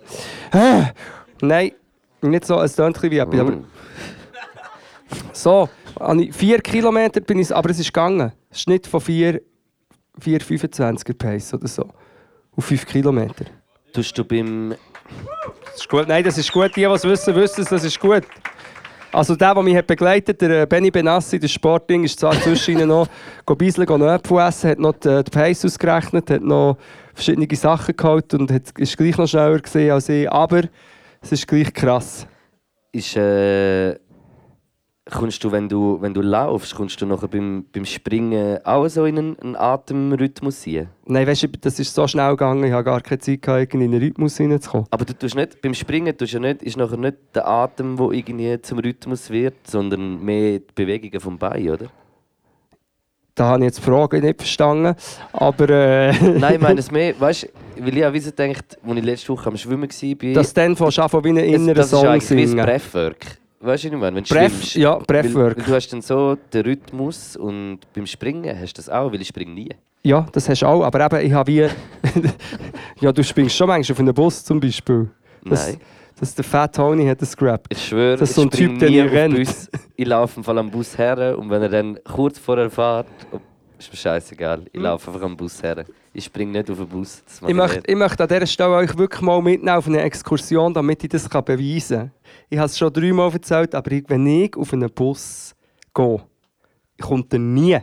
[1.41, 1.71] Nein,
[2.21, 2.59] nicht so.
[2.61, 3.39] Es ein bisschen wie etwas.
[3.39, 3.65] Aber Mm.
[5.33, 5.69] so,
[6.19, 8.31] ich vier Kilometer bin ich, aber es ist gegangen.
[8.51, 9.41] Schnitt von 4,
[10.19, 11.89] 4,25er Pace oder so.
[12.55, 13.45] Auf 5 Kilometer.
[13.93, 14.75] Tust du beim...
[15.65, 16.07] Das ist gut.
[16.07, 16.75] Nein, das ist gut.
[16.75, 17.69] Die, die es wissen, wissen es.
[17.69, 18.23] Das ist gut.
[19.11, 22.77] Also der, der mich hat begleitet der äh, Benny Benassi, der Sportding, ist zwar zwischen
[22.77, 23.07] ihnen noch
[23.57, 26.77] beiseln, go noch Äpfel essen, hat noch die, die Pace ausgerechnet, hat noch
[27.15, 30.31] verschiedene Sachen geholt und hat, ist gleich noch schneller gesehen als ich.
[30.31, 30.61] Aber
[31.21, 32.27] es ist gleich krass.
[32.91, 33.99] Ist, äh,
[35.09, 39.05] kommst du, wenn du, wenn du laufst, kommst du nachher beim, beim Springen auch so
[39.05, 40.89] in einen, einen Atemrhythmus rein?
[41.05, 43.79] Nein, weißt du, das ist so schnell gegangen, ich habe gar keine Zeit, gehabt, in
[43.79, 44.87] den Rhythmus reinzukommen.
[44.91, 48.11] Aber du tust nicht, beim Springen tust ja nicht, ist nachher nicht der Atem, der
[48.11, 51.87] irgendwie zum Rhythmus wird, sondern mehr die Bewegungen vom Bein, oder?
[53.39, 54.95] Da habe ich jetzt die Frage nicht verstanden.
[55.31, 57.43] Aber äh, Nein, ich meine es mehr, weißt
[57.77, 60.53] du, weil ich auch wie so gedacht, als ich letzte Woche am Schwimmen war, dass
[60.53, 62.65] dann von Schaffen wie einen das, inneren das ist Song eigentlich wie ein singen.
[62.65, 63.25] Breathwork.
[63.61, 64.17] Weißt du, ich meine?
[64.17, 64.75] Wenn du Breath, schwimmst.
[64.75, 65.57] ja, Weil, Breathwork.
[65.57, 69.21] weil du hast dann so den Rhythmus und beim Springen hast du das auch, weil
[69.21, 69.69] ich springe nie.
[70.03, 70.83] Ja, das hast du auch.
[70.83, 71.65] Aber eben, ich habe wie.
[72.99, 75.09] ja, du springst schon manchmal auf einen Bus zum Beispiel.
[75.45, 75.77] Das, Nein.
[76.19, 77.67] Das der Fat Tony hat das gerappt.
[77.69, 79.35] Ich schwöre, Das ist so ein Typ, der nie rennt.
[79.37, 79.69] Bus.
[79.95, 83.39] Ich laufe im Fall am Bus her und wenn er dann kurz vorher fährt, oh,
[83.77, 84.65] ist mir scheißegal.
[84.71, 85.85] Ich laufe einfach am Bus her.
[86.11, 87.23] Ich springe nicht auf den Bus.
[87.47, 91.03] Ich möchte, ich möchte an dieser Stelle euch wirklich mal mitnehmen auf eine Exkursion, damit
[91.03, 92.11] ich das kann beweisen kann.
[92.49, 95.55] Ich habe es schon dreimal erzählt, aber wenn ich auf einen Bus
[95.93, 96.21] gehe,
[96.99, 97.77] kommt er nie.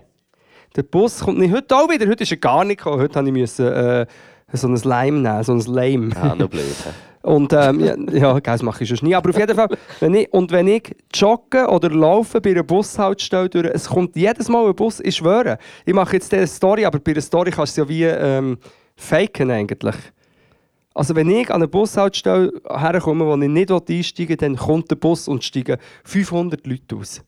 [0.74, 1.54] Der Bus kommt nicht.
[1.54, 2.06] Heute auch wieder.
[2.06, 3.00] Heute ist er gar nicht gekommen.
[3.00, 4.06] Heute musste ich müssen, äh,
[4.52, 6.10] so ein Lime nehmen, so ein Lame.
[6.16, 6.64] Ah, noch blöd.
[7.26, 9.14] Und ähm, ja, ja das mache ich schon nie.
[9.14, 13.48] Aber auf jeden Fall, wenn ich, und wenn ich jogge oder laufe bei einer Bushaltestelle
[13.48, 15.58] durch, es kommt jedes Mal ein Bus, ich schwöre.
[15.84, 18.58] Ich mache jetzt diese Story, aber bei einer Story kannst du es ja wie ähm,
[18.94, 19.96] faken eigentlich.
[20.94, 24.96] Also wenn ich an eine Bushaltestelle herkomme, wo ich nicht einsteigen will, dann kommt der
[24.96, 27.22] Bus und steigen 500 Leute aus.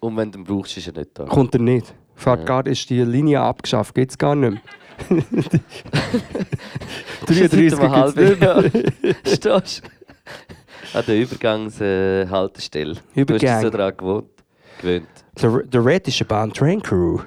[0.00, 1.24] Und wenn du ihn brauchst, ist er nicht da.
[1.24, 1.94] Kommt er nicht.
[2.14, 4.60] Fahrt gar, ist die Linie abgeschafft, geht es gar nicht mehr.
[7.26, 7.90] 33 Seit einem gibt's nicht mehr.
[7.90, 8.62] halben Jahr
[9.26, 9.52] stehst du
[10.94, 12.94] an der Übergangshaltestelle.
[12.94, 13.38] Du hast Übergang.
[13.60, 14.28] dich so daran gewohnt.
[14.80, 15.06] gewöhnt.
[15.40, 17.18] Der, der Red ist eine Bahn Train Crew.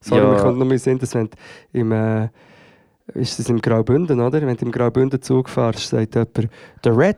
[0.00, 0.30] Sorry, Ja.
[0.30, 1.36] mir kommt noch mal Sinn, dass wenn du
[1.78, 2.28] im, äh,
[3.14, 4.40] ist das im Graubünden, oder?
[4.40, 6.38] Wenn du im Graubünden Zug fährst, sagt jemand,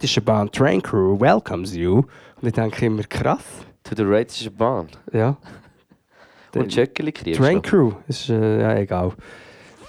[0.03, 1.99] ist eine Bahn Train Crew welcomes you.
[2.41, 3.45] Und ich denke immer, krass.
[3.85, 4.89] To the Raidischen Bahn.
[5.13, 5.37] Ja.
[6.55, 7.69] Und Schöckeli kriegst Train du.
[7.69, 7.93] Crew.
[8.09, 9.13] Ist, äh, ja, egal.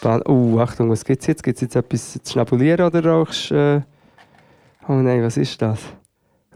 [0.06, 1.44] Oh, Achtung, was gibt's jetzt?
[1.44, 3.82] Gibt's jetzt etwas zu schnabulieren oder rauchst äh...
[4.88, 5.80] Oh nein, was ist das?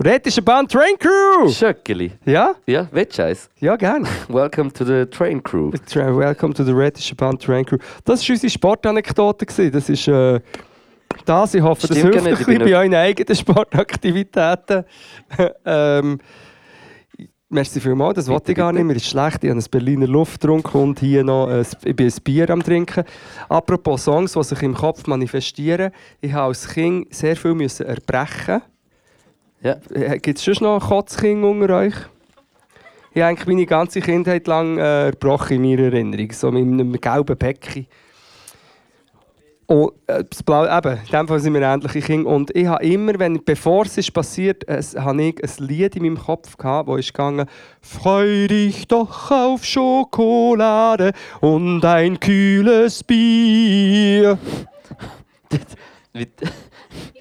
[0.04, 1.50] Rätische Bahn Train Crew!
[1.50, 2.12] Schöckeli.
[2.26, 2.56] Ja?
[2.68, 3.50] Ja, Wettscheiß.
[3.60, 4.08] Ja, gern.
[4.28, 5.72] Welcome to the Train Crew.
[5.90, 7.78] Tra Welcome to the Rätische Bahn Train Crew.
[8.06, 9.46] Das war unsere Sportanekdote.
[9.72, 10.40] Das ist äh,
[11.26, 11.54] das.
[11.56, 14.84] Ich hoffe, das Stimmt hilft gar ein nicht, ich bisschen bei euren eigenen Sportaktivitäten.
[15.66, 16.20] ähm,
[17.50, 18.84] merci vielmals, das wollte ich gar nicht.
[18.84, 22.08] Mir ist schlecht, ich habe ein Berliner Luft getrunken und hier noch ein, ich bin
[22.08, 23.04] ein Bier am trinken.
[23.50, 25.92] Apropos Songs, die sich im Kopf manifestieren.
[26.22, 28.62] Ich habe als Kind sehr viel müssen erbrechen.
[29.62, 29.76] Ja.
[30.18, 31.96] Gibt es schon noch Kotzkinder unter euch?
[33.14, 36.32] Ich habe eigentlich meine ganze Kindheit lang äh, erbrochen in meiner Erinnerung.
[36.32, 37.88] So mit einem gelben Päckchen.
[39.67, 42.30] Und, äh, das Blau, eben, in dem Fall sind wir ähnliche Kinder.
[42.30, 46.03] Und ich habe immer, wenn, bevor es ist passiert ist, habe ich ein Lied in
[46.03, 47.45] meinem Kopf gehabt, das ist gegangen
[47.82, 54.38] Freu dich doch auf Schokolade und ein kühles Bier.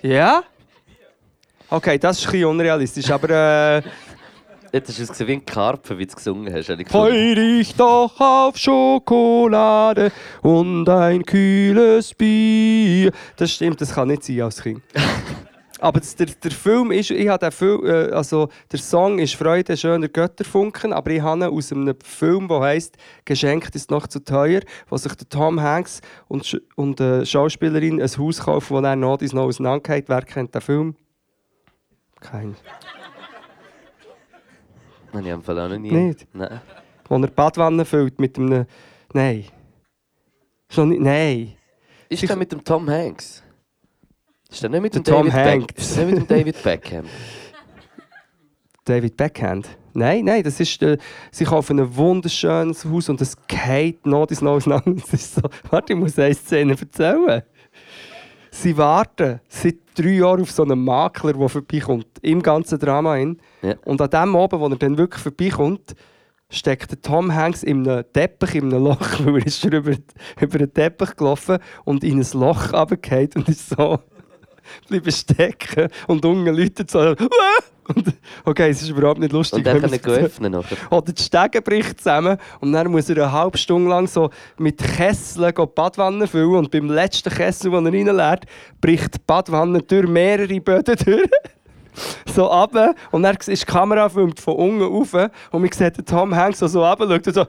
[0.02, 0.42] Ja?
[1.68, 3.28] Okay, das ist ein bisschen unrealistisch, aber...
[3.28, 3.82] Äh,
[4.76, 6.68] Jetzt hast du es wie ein Karpfen, wie du es gesungen hast.
[6.68, 6.86] ich.
[6.86, 10.12] Freu dich doch auf Schokolade
[10.42, 13.10] und ein kühles Bier.
[13.38, 14.82] Das stimmt, das kann nicht sein als Kind.
[15.80, 19.34] Aber das, der, der Film ist, ich habe den Film, äh, also der Song ist
[19.34, 24.06] Freude schöner Götterfunken, aber ich habe ihn aus einem Film, der heißt Geschenkt ist noch
[24.06, 28.80] zu teuer, wo sich der Tom Hanks und, und eine Schauspielerin ein Haus kaufen, wo
[28.82, 30.08] dann noch noch auseinandergeht.
[30.08, 30.96] Wer kennt den Film?
[32.20, 32.56] Kein.
[35.16, 35.90] Habe ich am Fall auch noch nie.
[35.92, 36.26] Nicht?
[36.34, 36.60] Nein.
[37.08, 38.66] Wo er die Badwanne füllt mit einem.
[39.12, 39.44] Nein.
[40.68, 41.00] Schon nicht.
[41.00, 41.52] Nein.
[42.08, 43.42] Ist der mit dem Tom Hanks?
[44.50, 45.82] Ist der nicht mit Der dem Tom David Beck- Hanks.
[45.82, 47.04] Ist der nicht mit dem David Beckham?
[48.84, 49.68] David Backhand.
[49.94, 50.80] Nein, nein, das ist.
[50.82, 50.98] Äh,
[51.32, 55.02] sie kaufen ein wunderschönes Haus und es geht noch ins Neue auseinander.
[55.04, 55.42] Es ist so.
[55.70, 57.42] Warte, ich muss eine Szene erzählen.
[58.58, 62.06] Sie warten seit drei Jahren auf so einen Makler, der vorbeikommt.
[62.22, 63.14] Im ganzen Drama.
[63.14, 63.38] Hin.
[63.60, 63.74] Ja.
[63.84, 65.94] Und an dem Abend, wo er dann wirklich vorbeikommt,
[66.48, 69.92] steckt der Tom Hanks in einem Teppich, in einem Loch, weil er ist schon über,
[70.40, 73.98] über den Teppich gelaufen und in ein Loch runtergefallen und ist so
[74.88, 77.14] bleiben stecken und unten Leute so
[78.44, 79.58] Okay, es ist überhaupt nicht lustig.
[79.58, 80.76] Und wenn kann öffnen nachher.
[80.90, 84.78] Oder die Stege bricht zusammen und dann muss er eine halbe Stunde lang so mit
[84.78, 88.44] Kesseln die Badwanne füllen und beim letzten Kessel, den er reinleert,
[88.80, 91.30] bricht die Badwanne durch mehrere Böden durch.
[92.34, 96.04] so runter und dann ist die Kamera filmt von unten rauf und man sieht den
[96.04, 97.46] Tom Hanks so, so runter schaut und so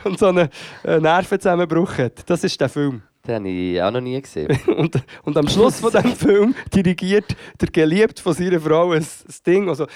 [0.04, 0.48] und so einen
[0.84, 2.22] äh, Nervenzusammenbruch hat.
[2.26, 3.02] Das ist der Film.
[3.26, 4.48] Den habe ich auch noch nie gesehen.
[4.66, 9.34] Und, und am Schluss von diesem Film dirigiert der Geliebte von seiner Frau ein, ein
[9.46, 9.68] Ding.
[9.68, 9.86] Also,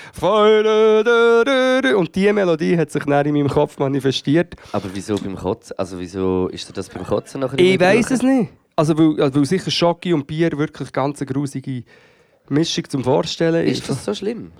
[1.97, 4.57] und diese Melodie hat sich dann in meinem Kopf manifestiert.
[4.73, 5.75] Aber wieso beim Kotzen?
[5.79, 8.51] Also wieso ist das beim Kotzen nachher Ich weiß es nicht.
[8.77, 11.85] Also, weil, also, weil sicher Schocke und Bier wirklich ganz eine grusige
[12.51, 13.79] Mischung zum Vorstellen ist.
[13.79, 14.53] Ist das so schlimm?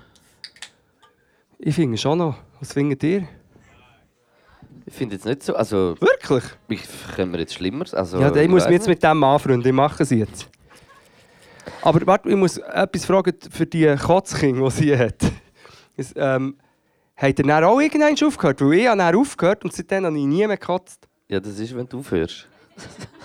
[1.59, 2.35] Ich finde schon noch.
[2.59, 3.27] Was findet ihr?
[4.87, 5.55] Ich finde jetzt nicht so.
[5.55, 6.43] Also, Wirklich?
[6.67, 6.81] ich
[7.15, 7.85] können wir jetzt schlimmer.
[7.93, 9.65] Also, Ja, ich muss mich jetzt mit dem anfreunden.
[9.65, 10.47] Ich mache es jetzt.
[11.81, 15.19] Aber warte, ich muss etwas fragen für die Kotzkinder, die sie hat.
[15.97, 16.57] Es, ähm,
[17.21, 18.61] ihr dann auch irgendwann aufgehört?
[18.61, 21.07] Weil ich habe dann aufgehört und seitdem habe ich nie mehr gekotzt.
[21.27, 22.47] Ja, das ist, wenn du aufhörst.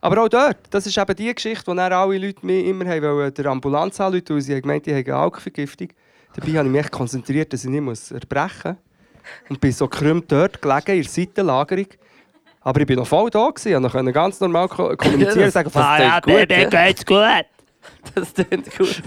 [0.00, 3.34] Aber auch dort, das ist eben die Geschichte, dann alle Leute mich immer haben wollen,
[3.34, 5.88] der Ambulanz anrufen, weil sie haben gemeint, die haben eine Alkoholvergiftung.
[6.36, 9.50] Dabei habe ich mich konzentriert, dass ich nicht muss erbrechen muss.
[9.50, 11.86] Und bin so krümmt dort gelegen, in der Seitenlagerung.
[12.62, 15.70] Aber ich war noch voll da, gewesen, und konnte ganz normal ko- kommunizieren und sagen,
[15.72, 17.46] das «Ah, klingt ja, gut, ja.» dir geht's gut.
[18.14, 19.02] Das klingt gut.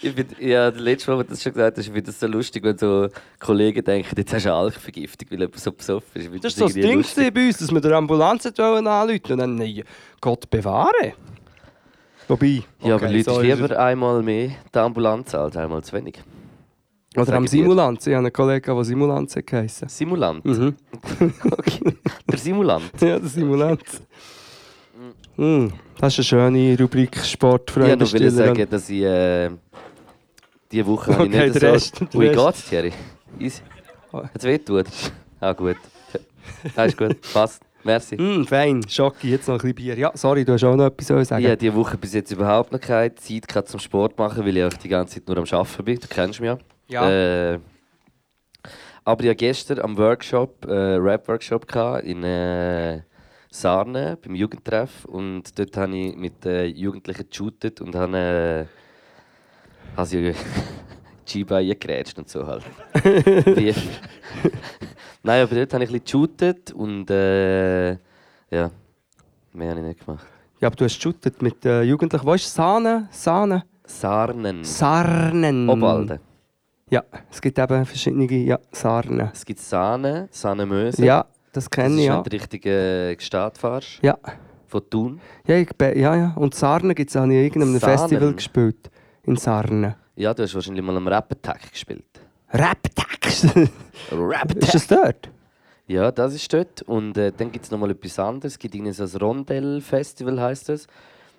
[0.00, 2.20] ich bin, ja, das letzte Mal, wo du das schon gesagt hast, ich finde das
[2.20, 3.08] so lustig, wenn so
[3.40, 6.44] Kollegen denken, jetzt hast du eine Alkoholvergiftung, weil jemand so besoffen ist.
[6.44, 9.82] Das war so das Ding bei uns, dass wir der Ambulanz anrufen Und dann, nein,
[10.20, 11.14] Gott bewahre.
[12.28, 15.82] Wobei, Ja, aber okay, Leute so ist ist lieber einmal mehr die Ambulanz als einmal
[15.84, 16.16] zu wenig.
[17.14, 17.22] es.
[17.22, 17.50] Oder am ich.
[17.50, 18.06] Simulanz.
[18.06, 19.88] Ich habe einen Kollegen, der Simulanz geheissen.
[19.88, 20.44] Simulant.
[20.44, 20.74] Mhm.
[21.58, 21.94] Okay.
[22.30, 22.90] Der Simulant.
[23.00, 24.02] Ja, der Simulanz.
[25.36, 28.04] Hm, das ist eine schöne Rubrik Sport, Ich wollte Freunde.
[28.04, 29.50] noch wollte sagen, dass ich äh,
[30.70, 31.66] diese Woche habe ich Okay, nicht so...
[31.66, 32.92] Rest, Wie geht's, Thierry?
[33.40, 33.62] Easy.
[34.12, 34.86] Hat es weh tut?
[35.40, 35.74] Ah, gut.
[36.76, 37.62] Alles gut, passt.
[37.84, 38.16] Merci.
[38.16, 39.98] Hm, fein, Schocki, jetzt noch ein bisschen Bier.
[39.98, 41.42] Ja, sorry, du hast auch noch etwas zu sagen.
[41.42, 44.56] Ich habe diese Woche bis jetzt überhaupt noch keine Zeit gehabt zum Sport machen, weil
[44.56, 46.00] ich auch die ganze Zeit nur am Arbeiten bin.
[46.00, 46.58] Du kennst mich ja.
[46.88, 47.52] Ja.
[47.52, 47.58] Äh,
[49.04, 51.66] aber ich hatte gestern am Workshop, äh, Rap-Workshop
[52.04, 53.02] in äh,
[53.50, 55.04] Sarne beim Jugendtreff.
[55.04, 58.66] Und dort habe ich mit äh, Jugendlichen geshootet und habe
[59.96, 60.34] habe sie
[61.24, 62.64] G-Bein eingegrätscht und so halt.
[65.22, 68.70] Nein, aber dort habe ich ein bisschen geshootet und äh, ja,
[69.52, 70.26] mehr habe ich nicht gemacht.
[70.60, 72.26] Ja, aber du hast geshootet mit äh, Jugendlichen.
[72.26, 73.08] Wo ist Sahne?
[73.10, 73.64] Sahne?
[73.86, 74.64] Sarnen.
[74.64, 75.68] Sarnen.
[75.68, 76.18] Obalden.
[76.90, 79.30] Ja, es gibt eben verschiedene ja, Sarnen.
[79.32, 81.04] Es gibt Sahne, Sahnemöse.
[81.04, 82.22] Ja, das das kenne ist, ich wenn ja.
[82.22, 83.98] du Richtung äh, Gstaad fährst.
[84.02, 84.18] Ja,
[84.66, 85.20] Von Thun.
[85.46, 86.32] ja, ich, ja, ja.
[86.36, 87.98] Und Sarnen gibt es auch in irgendeinem Sarnen?
[87.98, 88.90] Festival gespielt.
[89.24, 89.94] In Sarnen.
[90.16, 92.04] Ja, du hast wahrscheinlich mal am Rap-Attack gespielt.
[92.52, 93.46] Rap-Tax!
[94.12, 95.28] Rap ist das dort?
[95.86, 96.82] Ja, das ist dort.
[96.82, 98.52] Und äh, dann gibt es noch mal etwas anderes.
[98.52, 100.86] Es gibt irgendwie so ein Rondell-Festival, heisst das.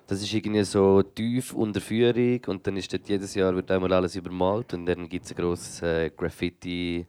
[0.06, 3.92] Das ist irgendwie so tief unter Führung und dann ist dort jedes Jahr wird einmal
[3.92, 7.04] alles übermalt und dann gibt es eine grosse äh, Graffiti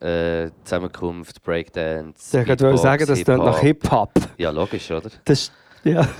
[0.00, 2.38] äh, Zusammenkunft, Breakdance.
[2.38, 4.12] Ich wollte sagen, das klingt nach Hip-Hop.
[4.36, 5.10] Ja, logisch, oder?
[5.24, 5.52] Das ist,
[5.84, 6.06] ja.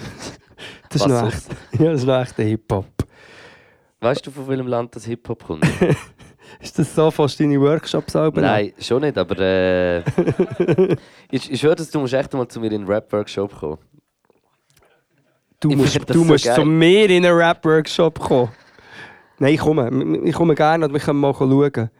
[0.91, 3.00] Das ist, echt, ja, das ist noch echt ein Hip-Hop.
[4.01, 5.67] Weißt du, von welchem Land das Hip-Hop kommt?
[6.61, 8.41] Ist das so fast deine Workshops selber?
[8.41, 9.99] Nein, schon nicht, aber äh,
[11.31, 13.79] ich, ich höre, dass du musst echt mal zu mir in den Rap-Workshop kommen.
[15.61, 18.51] Du Ich musst, du musst zu mir in einen Rap-Workshop kommen.
[19.39, 20.21] Nein, ich komme.
[20.25, 21.91] Ich komme gerne und wir können mal schauen.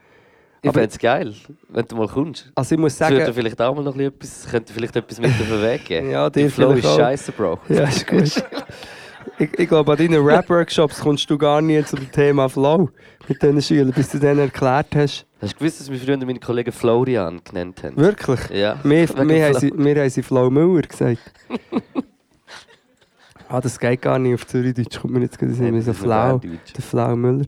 [0.63, 1.33] Ich fände es geil,
[1.69, 2.51] wenn du mal kommst.
[2.53, 3.33] Also ich muss Das würde sagen...
[3.33, 6.09] vielleicht auch mal noch etwas, könnte vielleicht etwas mit auf den Weg geben.
[6.11, 7.59] Ja, dir Der Flow ist scheiße, Bro.
[7.69, 8.43] Ja, ist gut.
[9.37, 12.89] Ich, ich glaube, an deinen Rap-Workshops kommst du gar nie zum Thema Flow
[13.27, 15.25] mit diesen Schülern, bis du denen erklärt hast.
[15.41, 17.97] Hast du gewusst, dass wir früher meine Kollegen Florian genannt haben?
[17.97, 18.39] Wirklich?
[18.49, 18.79] Ja.
[18.83, 19.59] Wir, wir, haben Flow.
[19.59, 21.19] sie, wir haben sie Flo Müller gesagt.
[23.47, 26.39] ah, das geht gar nicht auf Zürichdeutsch, kommt mir so das ist noch Flau.
[26.39, 27.45] Der Flau Müller.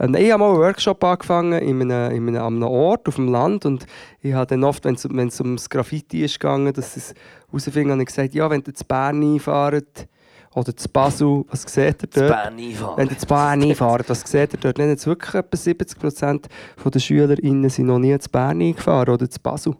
[0.00, 3.16] Ähm, ich habe mal einen Workshop angefangen in einem, in einem, an einem Ort auf
[3.16, 3.86] dem Land und
[4.20, 7.14] ich habe dann oft, wenn es, wenn es ums Graffiti ist gegangen, dass es
[7.50, 10.08] herausfing, habe ich gesagt, ja, wenn ihr zu Bern einfahrt
[10.54, 12.56] oder zu Basel, was seht ihr dort?
[12.96, 14.78] Wenn ihr zu Bern einfahrt, was seht ihr dort?
[14.78, 16.44] Dann jetzt wirklich etwa 70%
[16.84, 19.76] der SchülerInnen sind noch nie zu Bern eingefahren oder zu Basel.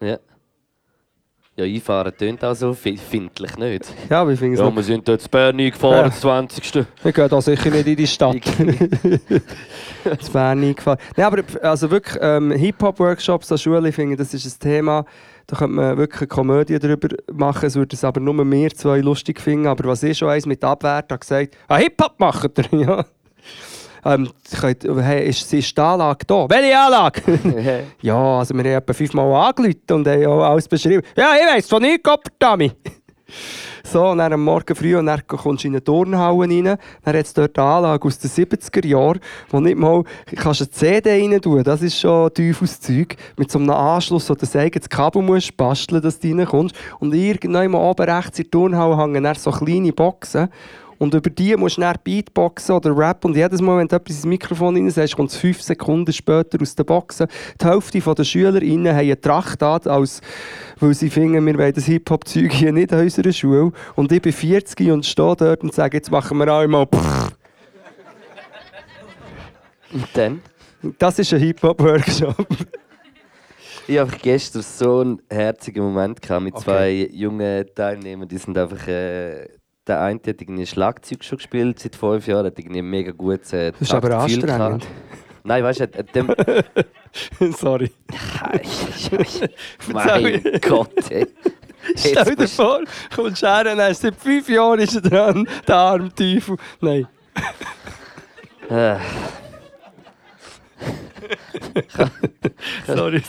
[0.00, 0.18] Ja.
[1.54, 3.84] Ja, einfahren tönt auch so fi- findlich nicht.
[4.08, 6.02] Ja, aber ich finde es Ja, wir sind dort zu Bern eingefahren, Ja.
[6.04, 6.86] das 20.
[7.02, 8.36] Wir gehen da sicher nicht in die Stadt.
[10.20, 10.98] zu Bern eingefahren.
[11.16, 15.04] Nein, aber also wirklich ähm, Hip-Hop-Workshops an Schule, ich finde, das ist ein Thema,
[15.46, 17.66] da könnte man wirklich eine Komödie darüber machen.
[17.66, 19.66] Es würde es aber nur wir zwei lustig finden.
[19.66, 23.04] Aber was ich schon eins mit Abwert habe gesagt, ah, Hip-Hop macht ihr, ja.
[24.04, 26.46] Ähm, hey, ist, ist die Anlage da?
[26.48, 27.22] Welche Anlage?
[28.02, 31.02] ja, also wir haben etwa fünfmal angerufen und haben auch alles beschrieben.
[31.16, 32.72] Ja, ich weiss von nichts, Dummy.
[33.84, 36.78] So, und dann am Morgen früh und dann kommst du in eine Turnhalle rein.
[37.02, 40.04] Dann hat es dort eine Anlage aus den 70er Jahren, wo nicht mal
[40.36, 43.16] kannst eine CD rein tun Das ist schon Teufelszeug.
[43.36, 46.76] Mit so einem Anschluss, wo du das eigenes Kabel musst basteln dass du reinkommst.
[47.00, 50.48] Und irgendwann oben rechts in der Turnhalle hängen dann so kleine Boxen.
[51.02, 53.24] Und über die musst du dann Beatboxen oder Rap.
[53.24, 56.62] Und jedes Mal, wenn du etwas ins Mikrofon rein sagst, kommt es fünf Sekunden später
[56.62, 57.26] aus den Boxen.
[57.60, 60.20] Die Hälfte der SchülerInnen haben eine Tracht an, als,
[60.78, 63.72] weil sie finden, wir wollen das Hip-Hop-Zeug hier nicht an unserer Schule.
[63.96, 67.32] Und ich bin 40 und stehe dort und sage, jetzt machen wir alle mal Pfff.
[69.92, 70.40] Und dann?
[71.00, 72.46] Das ist ein Hip-Hop-Workshop.
[73.88, 76.62] Ich habe gestern so einen herzigen Moment gehabt mit Okay.
[76.64, 78.28] zwei jungen Teilnehmern.
[78.28, 78.86] Die sind einfach.
[78.86, 83.52] Äh, der eine hat irgendwie Schlagzeug schon gespielt seit fünf Jahren, hat irgendwie mega gutes
[83.52, 84.46] äh, Das ist aber anstrengend.
[84.46, 84.86] gehabt.
[85.44, 86.34] Nein, weißt du, hat dem.
[87.56, 87.90] Sorry.
[89.92, 91.26] mein Gott, ey.
[91.96, 92.80] Stell dir vor,
[93.14, 96.56] kommst her und seit fünf Jahren ist er dran, der arme Teufel.
[96.80, 97.08] Nein.
[98.70, 98.96] Äh,
[102.86, 103.22] Sorry.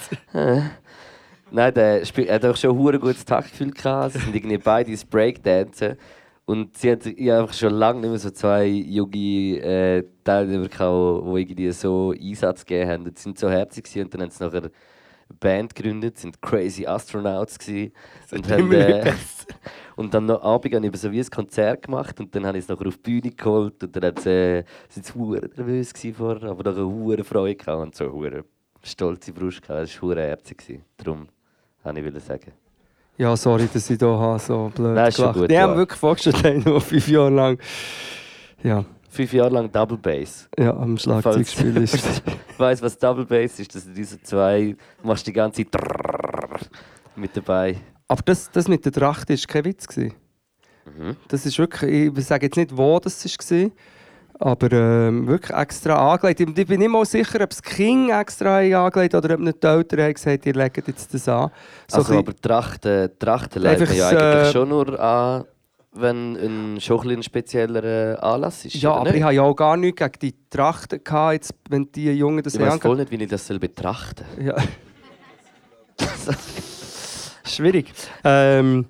[1.52, 4.13] Nein, der spiel, er hat auch schon ein gutes Taktgefühl gehabt.
[4.13, 5.98] Sie sind irgendwie beide ins Breakdancen.
[6.46, 10.68] Und sie hat ich hab einfach schon lange nicht mehr so zwei junge äh, Teilnehmer
[10.68, 13.04] gehabt, die irgendwie so Einsatz gegeben haben.
[13.06, 14.06] Und sie sind so herzig gewesen.
[14.06, 14.72] und dann haben sie nachher eine
[15.40, 17.94] Band gegründet, sind Crazy Astronauts gewesen.
[18.32, 19.14] Und, haben, äh,
[19.96, 22.66] und dann noch Abend haben wir so wie ein Konzert gemacht und dann habe ich
[22.66, 26.16] es nachher auf die Bühne geholt und dann hat äh, sind sie hure nervös gewesen
[26.16, 28.44] vorher, aber nachher hure Freude gehabt und so hure
[28.82, 29.84] stolze Brust gehabt.
[29.84, 30.58] Es war hure herzig.
[30.58, 30.84] gewesen.
[30.98, 31.28] Darum
[31.84, 32.62] wollte ich sagen.
[33.18, 35.39] Ja, sorry, dass ich hier so blöd Nein, ist schon gelacht.
[35.39, 35.61] gut, Die ja.
[35.61, 37.59] haben wirklich vorgestellt, haben nur fünf Jahre lang
[38.64, 40.49] ja, Fünf Jahre lang Double Bass.
[40.57, 41.93] ja, am Schlagzeug spielen ist.
[42.53, 45.82] Ich weiss, was Double Bass ist, dass du diese zwei du machst die ganze Zeit
[47.16, 47.78] mit dabei.
[48.07, 49.88] Aber das, das mit der Tracht war kein Witz.
[49.88, 50.14] Gewesen.
[50.86, 51.18] Mhm.
[51.28, 53.70] Das ist wirklich, ich sage jetzt nicht, wo das war,
[54.44, 56.41] aber ähm, wirklich extra angelegt.
[56.41, 60.02] Ich, bin nicht mal sicher, ob das King extra angelegt oder ob nicht die Eltern
[60.02, 61.50] haben gesagt, ihr legt jetzt das an.
[61.88, 65.46] So also, aber Trachten, Trachten man ja eigentlich äh, schon nur an
[65.96, 68.74] wenn ein schon ein, spezieller Anlass ist.
[68.76, 69.18] Ja, aber nicht?
[69.18, 72.56] ich habe ja auch gar nichts gegen die Trachten gehabt, jetzt, wenn die Jungen das
[72.56, 74.56] Ich weiß voll nicht, wie ich das soll betrachten Ja.
[77.46, 77.94] Schwierig.
[78.24, 78.88] Ähm,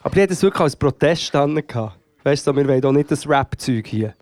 [0.00, 1.98] aber ich hatte es wirklich als Protest gehabt.
[2.22, 4.14] Weißt du, wir wollen doch nicht das Rap-Zeug hier.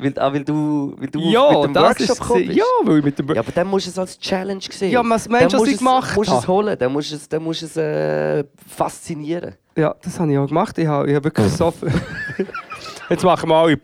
[0.00, 2.56] Weil, ah, weil du, weil du Ja, mit dem das Workshop bist?
[2.56, 4.92] Ja, weil ich mit dem Ja, aber dann musst du es als Challenge sehen.
[4.92, 6.40] Ja, was meinst du, was ich gemacht musst habe?
[6.40, 9.54] es holen, dann musst du es, dann musst du es äh, faszinieren.
[9.76, 10.78] Ja, das habe ich auch gemacht.
[10.78, 11.90] Ich habe, ich habe wirklich so viel...
[13.10, 13.78] Jetzt machen wir alle...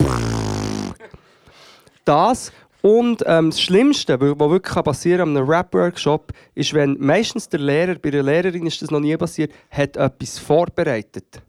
[2.04, 2.52] Das
[2.84, 7.60] und ähm, das Schlimmste, was wirklich passieren kann an einem Rap-Workshop, ist, wenn meistens der
[7.60, 11.40] Lehrer, bei einer Lehrerin ist das noch nie passiert, hat etwas vorbereitet.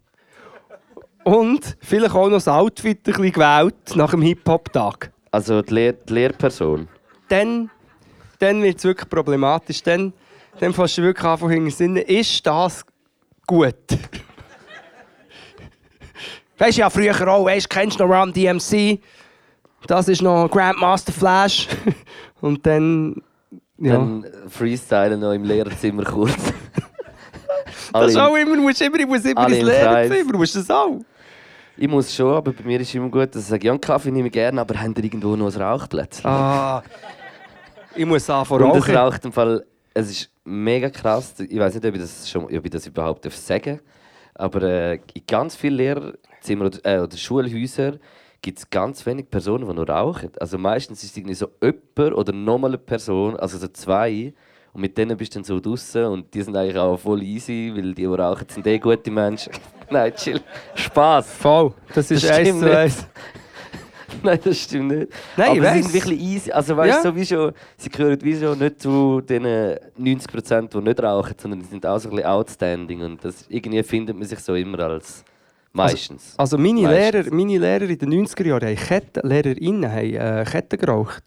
[1.25, 5.11] Und vielleicht auch noch das Outfit ein bisschen gewählt nach dem Hip-Hop-Tag.
[5.31, 6.87] Also die, Lehr die Lehrperson.
[7.29, 7.71] Dann,
[8.37, 9.81] dann wird es wirklich problematisch.
[9.81, 10.13] Dann,
[10.59, 12.85] dann fängst du wirklich an, von hinten Sinne, ist das
[13.47, 13.73] gut?
[16.59, 18.99] Weißt du ja früher auch, weißt, kennst du noch Run DMC?
[19.87, 21.67] Das ist noch Grandmaster Flash.
[22.39, 23.21] Und dann.
[23.77, 23.93] Ja.
[23.93, 26.33] Dann freestylen noch im Lehrerzimmer kurz.
[27.93, 29.63] das ist auch immer, musst immer, ich muss immer ins.
[29.63, 30.99] Lehrerzimmer, musst das auch.
[31.77, 34.11] Ich muss schon, aber bei mir ist immer gut, dass ich sage, ja, einen Kaffee
[34.11, 36.29] nehme ich gerne, aber habt ihr irgendwo noch ein Rauchplätzchen?
[36.29, 36.83] Ah.
[37.95, 38.95] Ich muss anfangen Und das rauchen.
[38.95, 41.35] raucht im Fall, es ist mega krass.
[41.39, 43.79] Ich weiß nicht, ob ich das, schon, ob ich das überhaupt darf sagen
[44.35, 47.99] aber äh, in ganz vielen Lehrerzimmern oder, äh, oder Schulhäusern
[48.41, 50.31] gibt es ganz wenig Personen, die noch rauchen.
[50.39, 54.33] Also meistens ist es irgendwie so jemand oder nochmal eine Person, also so zwei.
[54.75, 57.71] Und mit denen bist du dann so draußen und die sind eigentlich auch voll easy,
[57.73, 59.53] weil die, die rauchen, sind eh gute Menschen.
[59.89, 60.41] Nein, chill.
[60.75, 61.29] Spaß.
[61.37, 61.73] Voll.
[61.93, 63.07] Das ist Das eins zu eins.
[64.23, 65.07] Nein, das stimmt nicht.
[65.37, 66.51] Nein, ich Aber sie sind wirklich easy.
[66.51, 67.15] Also weißt du, Ja.
[67.15, 71.65] so schon, sie gehören wie schon nicht zu den 90%, die nicht rauchen, sondern die
[71.67, 73.01] sind auch so ein bisschen outstanding.
[73.01, 75.23] Und das, irgendwie findet man sich so immer als
[75.71, 76.33] meistens.
[76.37, 77.13] Also meine Meistens.
[77.13, 81.23] Lehrer, meine Lehrer in den 90er Jahren haben Ketten, Lehrerinnen haben äh, Ketten geraucht.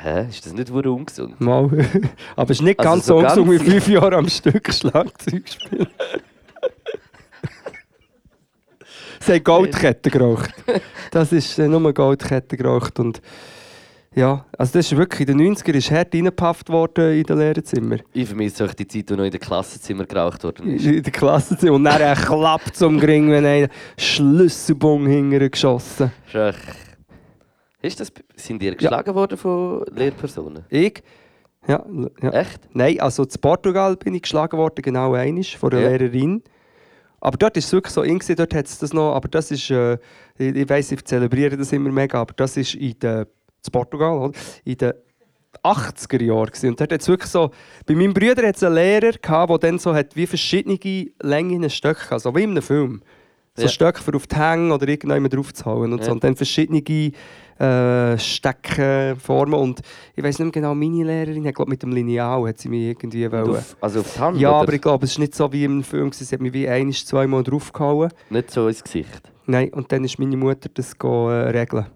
[0.00, 0.26] Hä?
[0.28, 1.40] Ist das nicht ungesund?
[1.40, 1.64] Mal.
[2.36, 5.86] Aber es ist nicht Also ganz so ungesund wie fünf Jahre am Stück Schlagzeug spielen.
[9.20, 10.50] Sie haben Goldketten geraucht.
[11.12, 12.98] Das ist äh, nur Goldketten geraucht.
[12.98, 13.20] Und
[14.14, 17.96] ja, also das ist wirklich, in den 90er ist hart reingepafft worden in den Lehrerzimmer.
[18.12, 20.84] Ich vermisse auch die Zeit, wo noch in den Klassenzimmer geraucht worden ist.
[20.84, 21.72] In der Klasse.
[21.72, 26.56] Und dann ein Klapp zum Gring, wenn einer Schlüsselbung hinterher geschossen echt-
[27.82, 30.64] Ist das, sind die geschlagen worden von Lehrpersonen?
[30.70, 31.02] Ich?
[31.66, 31.84] Ja,
[32.20, 32.30] ja.
[32.30, 32.60] Echt?
[32.72, 35.88] Nein, also in Portugal bin ich geschlagen worden, genau einisch von einer Ja.
[35.90, 36.42] Lehrerin.
[37.20, 39.70] Aber dort ist es wirklich so, irgendwie dort hat es das noch, aber das ist,
[39.70, 39.94] äh,
[40.38, 43.28] ich, ich weiss, ich zelebriere das immer mega, aber das ist in, der,
[43.64, 44.38] in Portugal, oder?
[44.64, 44.92] in den
[45.62, 46.50] 80er Jahren.
[46.70, 47.50] Und dort hat wirklich so,
[47.86, 50.78] bei meinem Bruder hat es einen Lehrer gehabt, der dann so hat wie verschiedene
[51.22, 53.02] Längen Stöcke, also wie in einem Film.
[53.54, 53.68] So Ja.
[53.68, 56.06] Stöcke für auf die Hänge oder irgendjemand drauf zu hauen und Ja.
[56.06, 56.12] so.
[56.12, 56.82] Und dann verschiedene
[57.62, 59.54] äh, Steckenformen.
[59.58, 59.80] Und
[60.16, 62.82] ich weiß nicht mehr genau, meine Lehrerin hat glaub, mit dem Lineal hat sie mich
[62.88, 63.50] irgendwie wollen.
[63.50, 64.38] auf, also auf die Hand?
[64.40, 64.58] Ja, oder?
[64.60, 66.10] aber ich glaube, es ist nicht so wie im Film.
[66.12, 68.10] Sie hat mich wie ein, zweimal draufgehauen.
[68.30, 69.30] Nicht so ins Gesicht.
[69.46, 71.86] Nein, und dann ist meine Mutter das go, äh, regeln.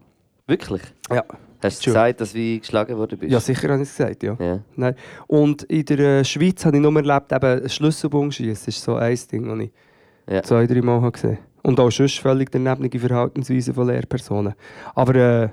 [0.47, 0.83] Wirklich?
[1.11, 1.25] Ja.
[1.62, 3.33] Hast du gesagt, dass du geschlagen worden bist?
[3.33, 4.37] Ja, sicher habe ich es gesagt, ja.
[4.39, 4.61] Ja.
[4.77, 4.95] Nein.
[5.27, 8.69] Und in der äh, Schweiz habe ich nur erlebt, eben Schlüsselbungschießen.
[8.69, 9.73] Ist so ein Ding, das ich
[10.33, 10.43] Ja.
[10.43, 14.55] zwei, drei Mal habe gesehen Und auch sonst völlig daneben Verhaltensweisen von Lehrpersonen.
[14.95, 15.49] Aber äh,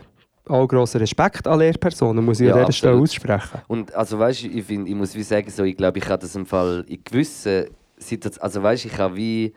[0.48, 3.62] auch grosser Respekt an Lehrpersonen, muss ich Ja, an dieser Stelle aussprechen.
[3.68, 6.36] Und also weißt, ich, find, ich muss wie sagen, so, ich glaube, ich habe das
[6.36, 7.66] im Fall in gewissen
[7.98, 9.54] Situationen, also weißt, ich kann wie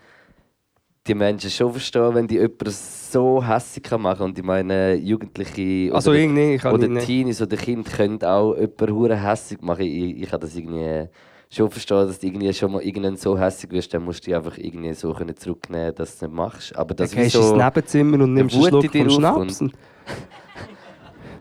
[1.07, 5.95] die Menschen schon verstehen, wenn die jemanden so hässlich kann machen und ich meine Jugendliche
[5.95, 7.01] Also oder, irgendwie, ich kann oder.
[7.01, 9.83] Teenies oder Kinder können auch jemanden hässlich machen.
[9.83, 11.09] Ich, ich kann das irgendwie
[11.51, 14.35] schon verstehen, dass du irgendwie schon mal irgendwann so hässlich wirst, dann musst du dich
[14.37, 16.77] einfach irgendwie so können zurücknehmen, dass du es nicht machst.
[16.77, 19.61] Aber Dann das wie gehst du so, ins Nebenzimmer und nimmst einen Schluck vom Schnaps.
[19.61, 19.73] Und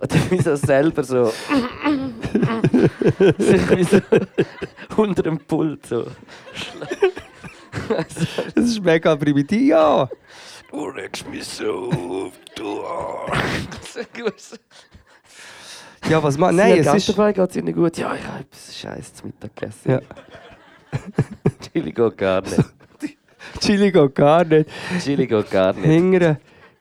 [0.01, 1.25] Oder wie so selber so.
[3.37, 4.01] sich wie so
[4.97, 6.05] unter dem Pult so.
[7.87, 9.69] Das ist mega primitiv.
[9.69, 10.09] Ja,
[10.75, 13.39] Du regst mich so auf, du Arsch.
[16.09, 16.55] ja was man.
[16.55, 17.09] Nein, es ist.
[17.09, 17.97] dabei geht es ihnen gut.
[17.97, 19.91] Ja, ich habe etwas Scheiß zum Mittag gegessen.
[19.91, 19.99] Ja.
[21.73, 22.73] Chili geht gar nicht.
[23.59, 24.69] Chili geht gar nicht.
[25.03, 25.85] Chili geht gar nicht.
[25.85, 26.37] Hingern.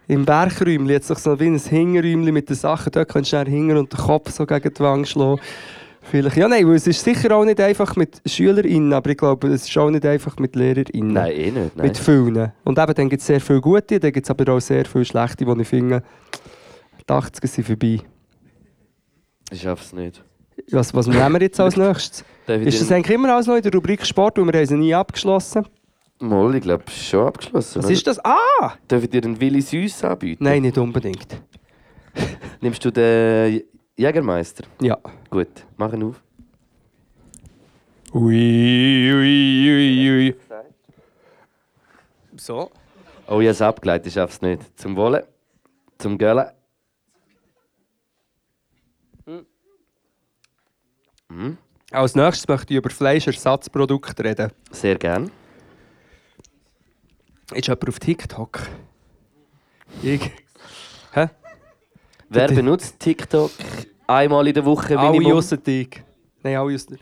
[0.07, 2.93] Im Bergräumchen es doch so wie ein Hingerräumchen mit den Sachen.
[2.93, 5.41] Dort kannst du hingern und den Kopf so gegen die Wange schlagen.
[6.03, 6.37] Vielleicht.
[6.37, 9.67] Ja, nein, weil es ist sicher auch nicht einfach mit SchülerInnen, aber ich glaube, es
[9.67, 11.15] ist auch nicht einfach mit LehrerInnen.
[11.15, 11.77] Nein, eh nicht.
[11.77, 11.87] Nein.
[11.87, 12.53] Mit vielen.
[12.63, 15.07] Und eben, dann gibt es sehr viele gute, dann gibt es aber auch sehr viele
[15.07, 16.03] schlechte, die ich finde,
[17.09, 18.01] die 80er sind vorbei.
[19.55, 20.21] Ich schaff's nicht.
[20.73, 22.25] Was, was nehmen wir jetzt als nächstes?
[22.49, 24.77] Ich Ist das eigentlich immer alles noch in der Rubrik Sport, weil wir haben sie
[24.77, 25.65] nie abgeschlossen
[26.19, 27.79] Mal, ich glaube, schon abgeschlossen.
[27.79, 27.93] Was oder?
[27.93, 28.25] ist das?
[28.25, 28.75] Ah!
[28.89, 30.43] Darf ich dir einen Willi Süß anbieten?
[30.43, 31.41] Nein, nicht unbedingt.
[32.61, 33.63] Nimmst du den
[33.97, 34.65] Jägermeister?
[34.81, 34.99] Ja.
[35.31, 36.21] Gut, mach ihn auf.
[38.13, 40.37] Ui, ui, ui, ui.
[42.37, 42.71] So.
[43.29, 44.79] Oh, ich habe es abgeleitet, ich schaffe es nicht.
[44.79, 45.27] Zum Wolle,
[45.99, 46.19] zum
[51.35, 51.57] Gölle.
[51.91, 54.51] Als nächstes möchte ich über Fleischersatzprodukte reden.
[54.71, 55.31] Sehr gern.
[57.53, 58.63] Ist jemand auf TikTok?
[60.03, 60.31] Ich.
[61.13, 61.29] Hä?
[62.29, 63.51] Wer benutzt TikTok
[64.07, 65.39] einmal in der Woche Alle Minimum?
[65.39, 66.03] ausser dich.
[66.43, 66.97] Nein, alle ausser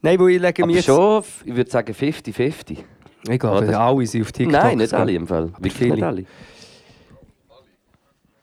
[0.00, 2.78] Nein, weil ich lege mir schon, ich würde sagen 50-50.
[3.28, 4.52] Ich glaube, alle sind auf TikTok.
[4.52, 5.52] Nein, nicht alle im Fall.
[5.54, 5.94] Wirklich viele.
[5.94, 6.24] nicht alle.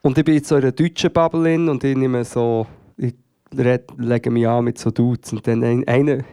[0.05, 2.67] Und ich bin jetzt so in einer deutschen Bubble und ich nehme so...
[2.95, 3.15] Ich
[3.57, 5.33] red, lege mich an mit so Dudes.
[5.33, 6.23] Und dann ein, einer...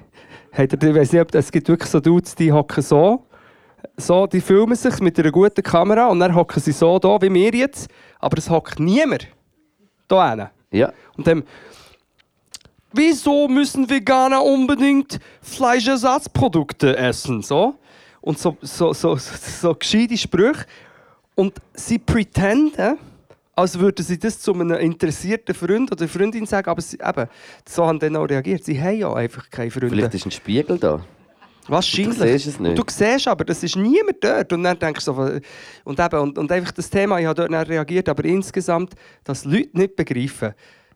[0.53, 3.25] Hat er, ich weiß nicht, ob es gibt wirklich so Dudes, die hocken so.
[3.97, 7.33] So, die filmen sich mit einer guten Kamera und dann hocken sie so da, wie
[7.33, 7.89] wir jetzt.
[8.18, 9.27] Aber es hockt niemand.
[10.07, 10.51] Da hinten.
[10.70, 10.93] Ja.
[11.16, 11.43] Und dann,
[12.93, 17.41] wieso müssen Veganer unbedingt Fleischersatzprodukte essen?
[17.41, 17.77] So?
[18.20, 20.66] Und so, so, so, so, so gescheite Sprüche.
[21.35, 22.99] Und sie pretenden,
[23.55, 27.29] als würden sie das zu einem interessierten Freund oder Freundin sagen, aber sie, eben,
[27.69, 28.65] so haben dann auch reagiert.
[28.65, 29.91] Sie haben ja einfach keine Freunde.
[29.91, 31.05] Vielleicht ist ein Spiegel da.
[31.69, 32.19] Wahrscheinlich.
[32.19, 32.71] Du siehst es nicht.
[32.71, 34.53] Und du siehst aber, das ist niemand dort.
[34.53, 35.41] Und dann denkst du so,
[35.85, 39.71] und, eben, und, und einfach das Thema, ich habe dort reagiert, aber insgesamt, dass Leute
[39.73, 40.55] nicht begreifen,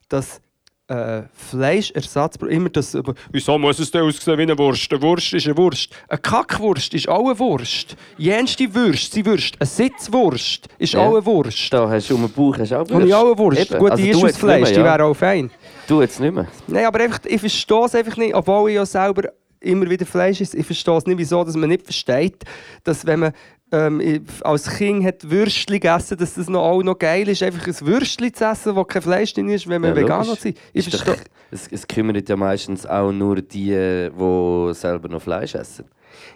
[0.09, 0.41] dass
[0.89, 2.97] äh, Fleischersatz, immer das,
[3.32, 4.91] wieso muss es denn aussehen wie eine Wurst?
[4.93, 5.91] Eine Wurst ist eine Wurst.
[6.09, 7.97] Eine Kackwurst ist auch eine Wurst.
[8.18, 9.55] Jenste Wurst, sie Wurst.
[9.59, 11.01] Eine Sitzwurst ist Ja.
[11.01, 11.72] auch eine Wurst.
[11.72, 13.59] Da hast du um den Bauch hast auch Und ich auch eine Wurst.
[13.70, 13.78] Eben.
[13.78, 14.99] Gut, Also die ist aus Fleisch, die mehr, ja.
[14.99, 15.51] wäre auch fein.
[15.89, 16.47] Du jetzt nicht mehr.
[16.68, 19.30] Nein, aber einfach, ich verstehe es einfach nicht, obwohl ich ja selber
[19.61, 20.57] immer wieder Fleisch esse.
[20.57, 22.45] Ich verstehe es nicht, wieso dass man nicht versteht,
[22.84, 23.32] dass wenn man
[23.73, 27.87] ähm, als Kind hat Würstchen gegessen, dass das noch, auch noch geil ist, einfach ein
[27.87, 30.45] Würstchen zu essen, wo kein Fleisch drin ist, wenn man Ja, Veganer ist.
[30.45, 31.17] Ich Ist doch,
[31.51, 35.85] es, es kümmert ja meistens auch nur die, die selber noch Fleisch essen.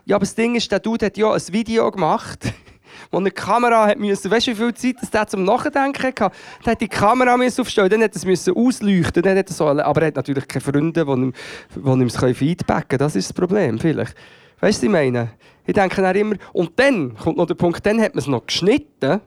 [0.05, 2.53] Ja, aber das Ding ist, der Dude hat ja ein Video gemacht,
[3.12, 4.31] wo eine Kamera hat müssen.
[4.31, 6.31] Weißt du, wie viel Zeit das der zum Nachdenken hatte?
[6.64, 9.55] Der hat die Kamera müssen aufstellen, dann hat er es müssen ausleuchten, dann hat er
[9.55, 11.33] so, aber er hat natürlich keine Freunde, die ihm,
[11.76, 12.99] die ihm es feedbacken können.
[12.99, 14.16] Das ist das Problem, vielleicht.
[14.61, 15.32] Weißt du, was ich meine?
[15.66, 18.46] Ich denke dann immer, und dann kommt noch der Punkt, dann hat man es noch
[18.46, 19.20] geschnitten.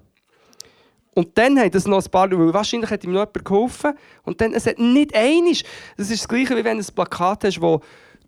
[1.15, 3.93] Und dann hat es noch ein paar, weil wahrscheinlich hat ihm noch jemand geholfen.
[4.23, 5.63] Und dann, es hat nicht einig.
[5.95, 7.79] Das ist das Gleiche, wie wenn du ein Plakat hast, das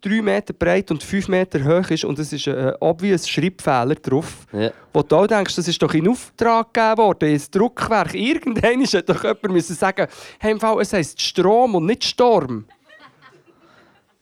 [0.02, 4.46] 3 Meter breit und 5 Meter hoch ist und es ist ein obvious Schreibfehler drauf.
[4.52, 4.70] Ja.
[4.94, 8.14] Wo du auch denkst, das ist doch in Auftrag gegeben worden, ins Druckwerk.
[8.14, 10.08] Irgendwann hätte doch jemand müssen sagen
[10.40, 12.66] hey, im Fall, es heisst Strom und nicht Sturm.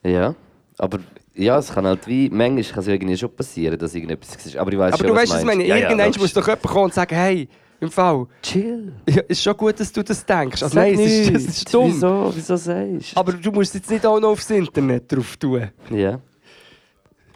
[0.02, 0.34] Ja,
[0.78, 1.00] aber
[1.34, 4.56] ja, es kann halt wie, manchmal kann es irgendwie schon passieren, dass irgendetwas ist.
[4.56, 5.66] Aber ich weiß Aber schon, du weißt, was ich meine.
[5.66, 7.48] Ja, ja, Irgendwann muss doch jemand kommen und sagen, hey,
[7.80, 8.92] im Fall, Chill.
[9.08, 10.62] ja, ist schon gut, dass du das denkst.
[10.62, 11.92] Also, Sag nein, es ist, es ist dumm.
[11.92, 13.20] Wieso, wieso sagst du?
[13.20, 15.70] Aber du musst jetzt nicht auch noch aufs Internet drauf tun.
[15.90, 16.20] Ja.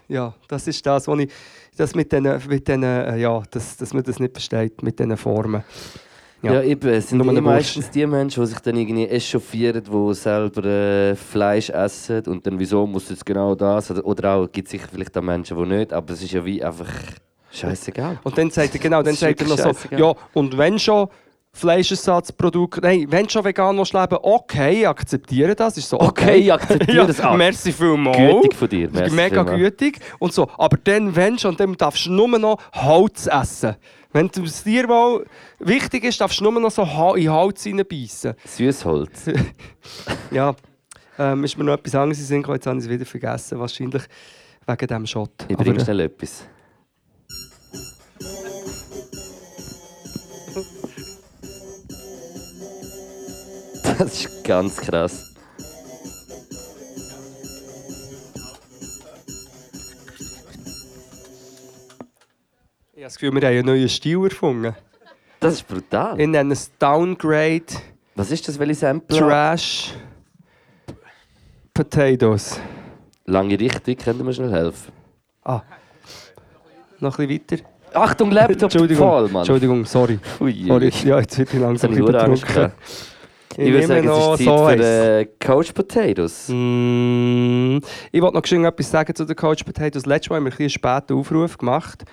[0.08, 1.30] Ja, das ist das, was ich.
[1.76, 5.16] Das mit den, mit den, äh, ja, dass, dass man das nicht versteht, mit diesen
[5.16, 5.62] Formen.
[6.42, 6.52] Ja.
[6.54, 10.64] Ja, eben, es sind eh meistens die Menschen, die sich dann irgendwie echauffieren, die selber
[10.64, 14.72] äh, Fleisch essen und dann wieso muss jetzt genau das oder, oder auch gibt es
[14.72, 16.86] sicher vielleicht auch Menschen, die nicht, aber es ist ja wie einfach
[17.50, 18.20] scheißegal.
[18.22, 21.08] Und dann sagt er, genau, dann sagt er noch so, ja, und wenn schon
[21.52, 26.38] Fleischersatzprodukte, nein, wenn du schon vegan willst leben okay, akzeptiere das, ist so, okay.
[26.38, 27.36] Okay, akzeptiere ja, das auch.
[27.36, 28.16] Merci vielmals.
[28.16, 28.88] Gütig von dir.
[28.92, 29.58] Merci mega vielmals.
[29.58, 29.98] gütig.
[30.20, 30.48] Und so.
[30.56, 33.74] Aber dann, wenn schon, dann darfst du nur noch Holz essen.
[34.12, 35.24] Wenn es dir mal
[35.58, 36.82] wichtig ist, darfst du nur noch so
[37.14, 38.34] in Holz reinbeissen.
[38.44, 39.30] Süßholz.
[40.30, 40.54] Ja,
[41.18, 43.58] ähm, ist mir noch etwas anderes in jetzt habe ich es wieder vergessen.
[43.58, 44.02] Wahrscheinlich
[44.66, 45.30] wegen diesem Shot.
[45.48, 46.44] Ich Aber, bringe äh, schnell etwas.
[53.98, 55.27] Das ist ganz krass.
[62.98, 64.74] Ich habe das Gefühl, wir haben einen neuen Stil erfunden.
[65.38, 66.20] Das ist brutal.
[66.20, 67.62] Ich nenne es Downgrade
[68.16, 69.16] Was ist das, welche Sample?
[69.16, 69.94] Trash
[71.72, 72.60] Potatoes.
[73.24, 74.90] Lange Richtung, könnte mir schnell helfen.
[75.44, 75.62] Ah.
[76.98, 77.68] Noch ein bisschen weiter.
[77.94, 79.42] Achtung, Laptop Entschuldigung, voll, Mann.
[79.42, 80.18] Entschuldigung, sorry.
[80.40, 80.92] Ui, sorry.
[81.04, 82.04] Ja, jetzt wird ich langsam habe ich.
[83.58, 86.48] Ich würde sagen, es ist Zeit für äh, Coach Potatoes.
[86.48, 87.78] Mm,
[88.10, 90.04] ich wollte noch etwas sagen zu den Coach Potatoes.
[90.04, 92.04] Letztes Mal haben wir einen späten Aufruf gemacht.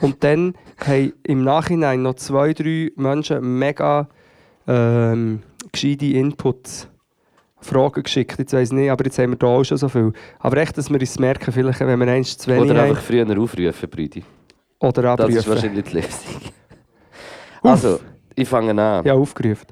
[0.00, 0.54] Und dann
[0.84, 4.08] haben im Nachhinein noch zwei, drei Menschen mega
[4.66, 5.42] ähm,
[5.72, 6.88] gescheite Inputs
[7.60, 8.38] Fragen geschickt.
[8.38, 10.12] Jetzt weiss ich nicht, aber jetzt haben wir da auch schon so viel.
[10.40, 13.24] Aber echt, dass wir uns merken, vielleicht, wenn wir eins zu wenig Oder einfach früher
[13.38, 14.24] aufrufen, Brüdi.
[14.80, 15.50] Oder Das ist abrufen.
[15.52, 16.52] wahrscheinlich die Lösung.
[17.62, 18.00] Also,
[18.34, 19.04] ich fange an.
[19.04, 19.66] Ja, aufgerufen.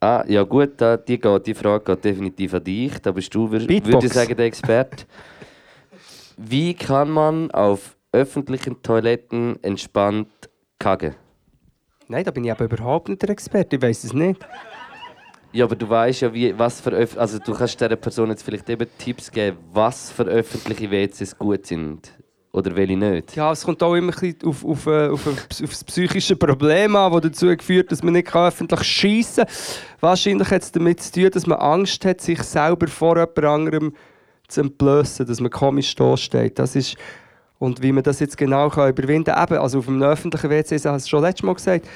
[0.00, 2.98] Ah, ja gut, die, geht, die Frage geht definitiv an dich.
[3.00, 5.04] Da bist du, würde ich sagen, der Experte.
[6.36, 10.28] Wie kann man auf öffentlichen Toiletten entspannt
[10.78, 11.14] kacken?
[12.08, 13.76] Nein, da bin ich aber überhaupt nicht der Experte.
[13.76, 14.44] Ich weiß es nicht.
[15.52, 18.68] Ja, aber du weißt ja, wie, was für also du kannst dieser Person jetzt vielleicht
[18.70, 22.10] eben Tipps geben, was für öffentliche WCs gut sind
[22.52, 23.36] oder welche nicht.
[23.36, 27.12] Ja, es kommt auch immer ein auf, auf, äh, auf, auf das psychische Problem an,
[27.12, 29.54] das dazu geführt dass man nicht öffentlich schiessen kann.
[30.00, 33.92] Wahrscheinlich hat es damit zu tun, dass man Angst hat, sich selber vor jemand anderem
[33.92, 34.11] zu
[34.58, 36.58] entblößen, dass man komisch da steht.
[36.58, 36.96] Das ist
[37.58, 39.44] und wie man das jetzt genau kann überwinden kann.
[39.44, 41.86] Eben, also auf einem öffentlichen WC, ich habe es schon letztes Mal gesagt,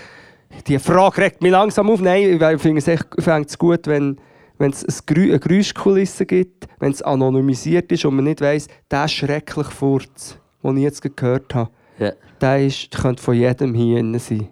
[0.68, 2.00] die Frage regt mich langsam auf.
[2.00, 4.16] Nein, ich finde es echt fängt es gut, wenn,
[4.58, 9.70] wenn es eine Geräuschkulisse gibt, wenn es anonymisiert ist und man nicht weiss, der schreckliche
[9.72, 14.48] Furz, den ich jetzt gehört habe, Ja, der ist, könnte von jedem hier innen sein.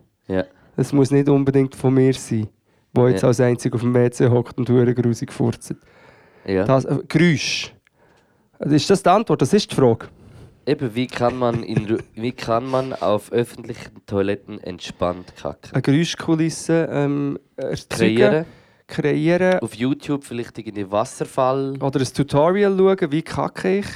[0.77, 2.49] Es muss nicht unbedingt von mir sein,
[2.97, 3.29] der jetzt Ja.
[3.29, 5.77] als einzig auf dem WC hockt und hure grusig furzt.
[6.45, 6.65] ja.
[6.65, 7.73] Das, äh, Geräusch.
[8.65, 9.43] Ist das die Antwort?
[9.43, 10.09] Das ist die Frage.
[10.67, 15.73] Eben, wie kann, man in, wie kann man auf öffentlichen Toiletten entspannt kacken?
[15.73, 18.47] Eine Geräuschkulisse ähm, erzeugen, Kreieren,
[18.87, 21.77] kreieren auf YouTube vielleicht irgendwie Wasserfall.
[21.83, 23.87] oder ein Tutorial schauen, wie kacke ich.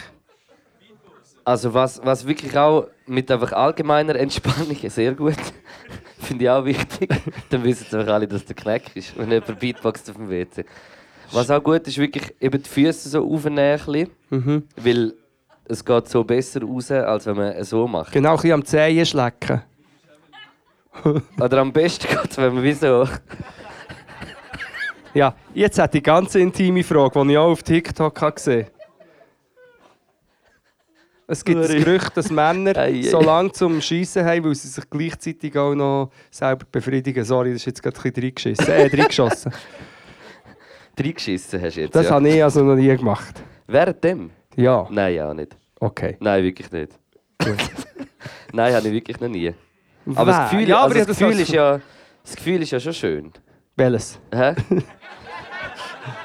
[1.42, 5.36] Also was, was wirklich auch mit einfach allgemeiner Entspannung sehr gut,
[6.18, 7.08] finde ich auch wichtig.
[7.48, 10.66] Dann wissen sie einfach alle, dass der Knack ist, wenn jemand Beatboxt auf dem WC.
[11.32, 14.62] Was auch gut ist, wirklich eben die Füße so aufnähen, Mhm.
[14.76, 15.14] weil
[15.66, 18.12] es geht so besser raus, als wenn man es so macht.
[18.12, 19.62] Genau, ein bisschen am Zehen schlecken.
[21.40, 23.06] Oder am besten geht es, wenn man wie so...
[25.14, 28.72] Ja, jetzt hat die ganz intime Frage, die ich auch auf TikTok habe gesehen habe.
[31.30, 31.68] Es gibt das.
[31.70, 32.72] Gerücht, dass Männer
[33.02, 37.22] so lange zum Schiessen haben, weil sie sich gleichzeitig auch noch selber befriedigen.
[37.24, 38.66] Sorry, das ist jetzt gerade ein bisschen reingeschissen.
[38.68, 39.52] Äh, reingeschossen.
[41.00, 42.12] reingeschissen hast jetzt, Das ja.
[42.14, 43.34] habe ich also noch nie gemacht.
[43.66, 44.30] Während dem?
[44.56, 45.56] Ja, Nein, ja nicht.
[45.80, 46.16] okay.
[46.20, 46.92] Nein, wirklich nicht.
[48.52, 49.54] Nein, habe ich wirklich noch nie.
[50.14, 50.38] Aber Wer?
[50.38, 51.80] das Gefühl, ja, aber also das, Gefühl ist ja,
[52.24, 53.32] das Gefühl ist ja schon schön.
[53.76, 54.18] Welches?
[54.34, 54.54] Hä?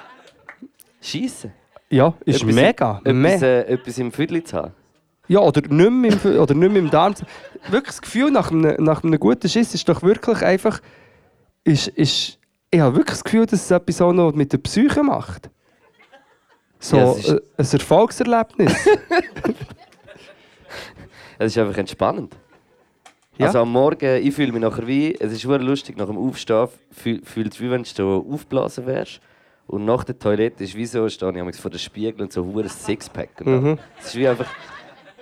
[1.02, 1.52] Schießen.
[1.90, 2.98] Ja, ist Etwas- mega.
[3.04, 4.74] Etwas, Me äh, etwas im Viertel zu haben.
[5.28, 7.16] ja, oder nicht mehr im, oder nicht im Darm.
[7.16, 7.26] zu-
[7.70, 10.80] Wirklich das Gefühl nach einem, nach einem guten Schiss ist doch wirklich einfach.
[11.64, 12.40] Ist, ist,
[12.74, 15.50] ich habe wirklich das Gefühl, dass es etwas auch noch mit der Psyche macht.
[16.80, 18.74] So Ja, es ist- äh, ein Erfolgserlebnis.
[21.40, 22.36] Es ist einfach entspannend.
[23.38, 23.48] Ja.
[23.48, 26.68] Also am Morgen, ich fühle mich nachher wie, es ist super lustig, nach dem Aufstehen
[26.92, 29.20] fühl- fühlt es wie wenn du so aufgeblasen wärst.
[29.66, 32.44] Und nach der Toilette ist wie so, stehe ich manchmal vor dem Spiegel und so
[32.44, 33.30] ein Sixpack.
[33.42, 33.80] Und Mhm.
[34.00, 34.46] Es ist wie einfach,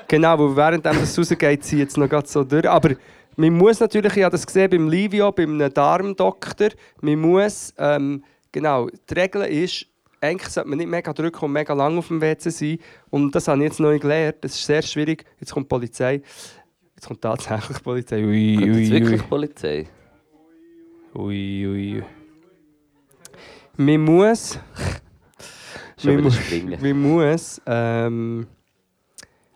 [0.08, 2.70] genau, weil während das rausgeht, zieht es noch grad so durch.
[2.70, 2.92] Aber
[3.36, 6.70] man muss natürlich, ich habe das gesehen beim Livio, beim Darmdoktor,
[7.02, 9.88] man muss, ähm, genau, die Regel ist,
[10.22, 12.78] eigentlich sollte man nicht mega drücken und mega lang auf dem WC sein.
[13.10, 14.38] Und das habe ich jetzt neu gelernt.
[14.42, 15.26] Das ist sehr schwierig.
[15.40, 16.22] Jetzt kommt die Polizei.
[16.96, 18.24] Jetzt kommt tatsächlich die Polizei.
[18.24, 19.28] Ui, jetzt ui, wirklich ui.
[19.28, 19.88] Polizei.
[21.16, 22.04] ui, ui.
[23.78, 24.60] Man muss...
[26.04, 26.36] Man, muss
[26.82, 28.48] man muss ähm,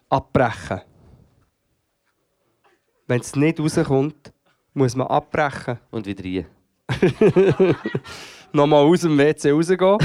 [0.09, 0.81] abbrechen.
[3.07, 4.33] Wenn es nicht rauskommt,
[4.73, 5.79] muss man abbrechen.
[5.91, 6.45] Und wieder rein.
[8.51, 9.97] Nochmal aus dem WC rausgehen,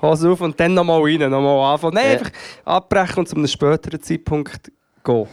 [0.00, 1.94] Hose auf und dann nochmal rein, nochmal anfangen.
[1.94, 2.18] Nein, Ja.
[2.18, 2.32] einfach
[2.64, 4.72] abbrechen und zu einem späteren Zeitpunkt
[5.04, 5.26] gehen.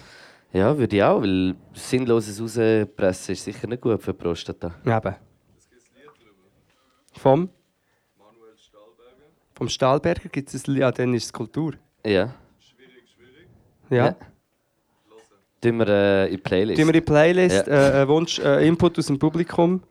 [0.54, 4.72] Ja, würde ich auch, weil sinnloses Rauspressen ist sicher nicht gut für die Prostata.
[4.86, 5.16] Eben.
[7.14, 7.50] Vom?
[9.56, 11.74] Vom Stahlberger gibt es ein Lied, ja, dann ist es Kultur.
[12.06, 12.34] Ja.
[13.90, 14.06] Ja.
[14.06, 14.16] Ja.
[15.62, 16.78] Tun wir äh, in die Playlist.
[16.80, 17.90] Tun wir in die Playlist Ja.
[17.90, 19.84] äh, einen Wunsch, äh, Input aus dem Publikum.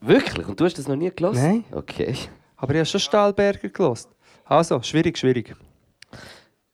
[0.00, 0.48] Wirklich?
[0.48, 1.42] Und du hast das noch nie gelassen?
[1.42, 1.64] Nein.
[1.72, 2.14] Okay.
[2.56, 4.08] Aber ich habe schon Stahlberger gelost.
[4.44, 5.54] Also, schwierig, schwierig.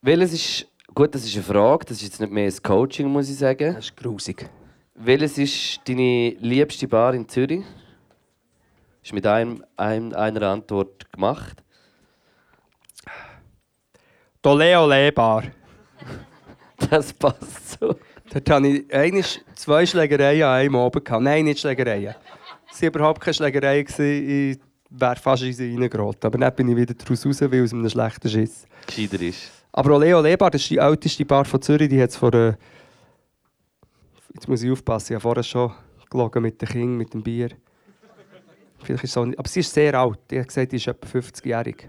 [0.02, 0.66] Welches ist.
[0.94, 3.74] Gut, das ist eine Frage, das ist jetzt nicht mehr ein Coaching, muss ich sagen.
[3.74, 4.48] Das ist grusig.
[4.94, 7.62] Welches ist deine liebste Bar in Zürich?
[9.02, 11.62] Ist mit einem, einem, einer Antwort gemacht.
[14.42, 15.44] Doleo Lebar.
[16.90, 17.96] Das passt so.
[18.32, 21.04] Dort hatte ich eigentlich zwei Schlägereien an einem Abend.
[21.04, 21.22] Gehabt.
[21.22, 22.14] Nein, nicht Schlägereien.
[22.70, 23.86] Es waren überhaupt keine Schlägereien.
[23.86, 24.58] Ich
[24.90, 26.26] wäre fast in sie reingeraten.
[26.26, 28.66] Aber dann bin ich wieder daraus raus, weil aus einem schlechten Schiss.
[28.86, 29.50] Gescheiter ist.
[29.72, 31.88] Aber Oleo Lebar, das ist die älteste Bar von Zürich.
[31.88, 32.32] Die hat es vor...
[32.34, 32.54] Äh
[34.34, 35.72] Jetzt muss ich aufpassen, ich habe vorher schon
[36.08, 37.50] gelogen mit den Kindern, mit dem Bier.
[38.82, 40.20] Vielleicht ist es auch nicht, aber sie ist sehr alt.
[40.30, 41.88] Die hat gesagt, sie ist etwa 50-jährig.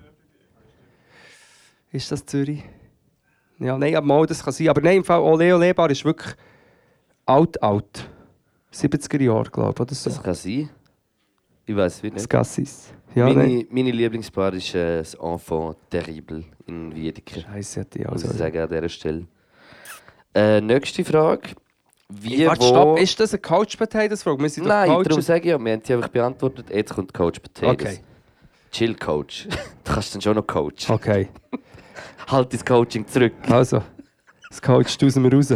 [1.91, 2.63] Ist das Zürich?
[3.59, 4.69] Ja, nein, aber mal, das kann sein.
[4.69, 6.33] Aber nein, im Fall, auch Leo Lebar ist wirklich
[7.25, 8.09] alt, alt.
[8.73, 10.09] 70er Jahre, glaube ich, oder so.
[10.09, 10.69] Das kann sein.
[11.65, 12.29] Ich weiß es Das nicht.
[12.29, 12.93] Gassis.
[13.15, 13.37] Ja, nein.
[13.37, 17.41] meine, meine Lieblingsbar ist äh, das Enfant Terrible in Wiedeker.
[17.41, 18.31] Scheiße, hat die Muss also.
[18.31, 19.25] ich sagen an dieser Stelle.
[20.33, 21.49] Äh, nächste Frage.
[22.07, 22.67] Wie, Warte, wo...
[22.67, 24.41] stopp, ist das eine Couch Potatoes Frage?
[24.41, 25.25] Wir sind Nein, darum Coaches.
[25.25, 26.67] sage ich ja, wir haben sie einfach beantwortet.
[26.71, 27.73] Jetzt kommt Coach Potatoes.
[27.73, 27.99] Okay.
[28.71, 29.47] Chill Coach.
[29.83, 30.89] du kannst dann schon noch Coach.
[30.89, 31.29] Okay,
[32.27, 33.33] Halt dein Coaching zurück.
[33.49, 33.81] also.
[34.49, 35.53] Das coacht aus mir raus.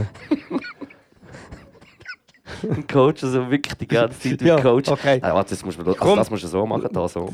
[2.64, 4.88] Ein Coach, also wirklich die ganze Zeit Ja, Coach.
[4.90, 5.20] okay.
[5.22, 7.30] Ah, warte, das, musst du, also das musst du so machen, da so.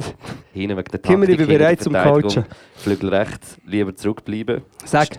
[0.54, 1.94] Hinten wegen der Kimmer, ich bin bereit zum.
[1.94, 2.46] Coachen.
[2.76, 4.62] Flügel rechts, lieber zurückbleiben.
[4.86, 5.10] Sag.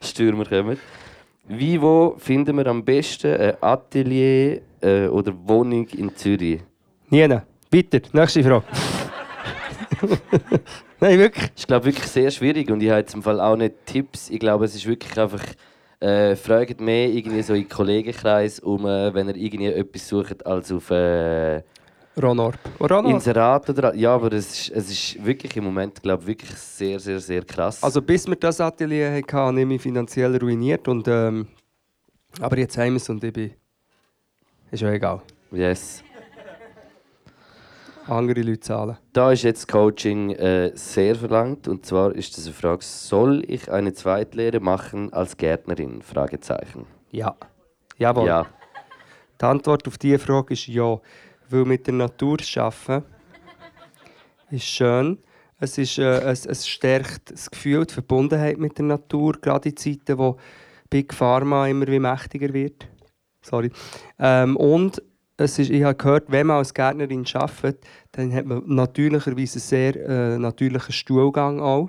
[0.00, 0.78] Stürmer kommen.
[1.46, 6.60] Wie, wo finden wir am besten ein Atelier äh, oder Wohnung in Zürich?
[7.08, 7.42] Niene.
[7.70, 8.00] Weiter.
[8.12, 8.64] Nächste Frage.
[11.00, 11.50] Nein, wirklich.
[11.56, 14.28] ist glaube wirklich sehr schwierig und ich habe jetzt im Fall auch nicht Tipps.
[14.28, 15.42] Ich glaube, es ist wirklich einfach
[16.00, 20.70] äh, fragt mehr irgendwie so in Kollegenkreis um, äh, wenn ihr irgendwie etwas sucht, als
[20.70, 21.62] auf äh,
[22.20, 22.58] Ronorp.
[22.78, 23.14] Oh, Ronorp.
[23.14, 27.18] Inserat oder ja, aber es ist, es ist wirklich im Moment glaube wirklich sehr sehr
[27.18, 27.82] sehr krass.
[27.82, 30.86] Also bis wir das Atelier hatten, habe ich mich finanziell ruiniert.
[30.86, 31.48] Und, ähm,
[32.40, 33.52] aber jetzt haben wir es und ich bin...
[34.70, 35.22] Ist ja egal.
[35.50, 36.04] yes.
[38.10, 38.96] Andere Leute zahlen.
[39.12, 43.70] Da ist jetzt Coaching äh, sehr verlangt und zwar ist das eine Frage: Soll ich
[43.70, 46.02] eine Zweitlehre machen als Gärtnerin?
[46.02, 46.86] Fragezeichen.
[47.10, 47.36] Ja.
[47.98, 48.26] Jawohl.
[48.26, 48.46] Ja.
[49.40, 50.98] Die Antwort auf diese Frage ist ja.
[51.48, 53.04] Weil mit der Natur arbeiten
[54.50, 55.18] ist schön.
[55.58, 59.76] Es, ist, äh, es, es stärkt das Gefühl, die Verbundenheit mit der Natur, gerade in
[59.76, 60.36] Zeiten, wo
[60.88, 62.88] Big Pharma immer wie mächtiger wird.
[63.42, 63.70] Sorry.
[64.18, 65.02] Ähm, und
[65.44, 69.94] es ist, ich habe gehört, wenn man als Gärtnerin arbeitet, dann hat man natürlicherweise einen
[69.94, 71.88] sehr äh, natürlichen Stuhlgang auch.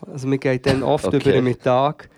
[0.00, 1.16] Also man geht dann oft Okay.
[1.18, 2.08] über den Mittag,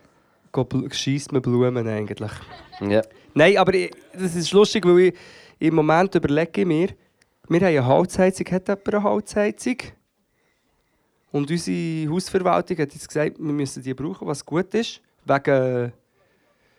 [0.91, 2.33] schießt man Blumen eigentlich.
[2.81, 3.03] Ja.
[3.35, 5.15] Nein, aber ich, das ist lustig, weil ich
[5.59, 6.89] im Moment überlege ich mir,
[7.49, 9.77] wir haben eine Holzheizung, hat jemand eine Holzheizung?
[11.31, 15.93] Und unsere Hausverwaltung hat jetzt gesagt, wir müssen die brauchen, was gut ist, wegen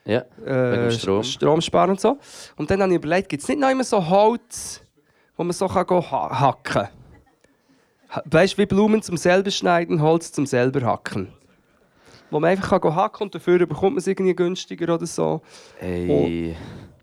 [0.09, 0.25] Ja.
[0.43, 1.23] äh, Wegen Strom.
[1.23, 2.17] Stromsparen und so.
[2.55, 4.81] Und dann habe ich überlegt, gibt es nicht noch immer so Holz,
[5.37, 6.87] wo man so kann ha hacken
[8.09, 8.23] kann?
[8.25, 11.31] Weißt du, wie Blumen zum selber schneiden, Holz zum selber hacken.
[12.31, 15.41] Wo man einfach kann hacken und dafür bekommt man es irgendwie günstiger oder so.
[15.79, 16.55] Ey.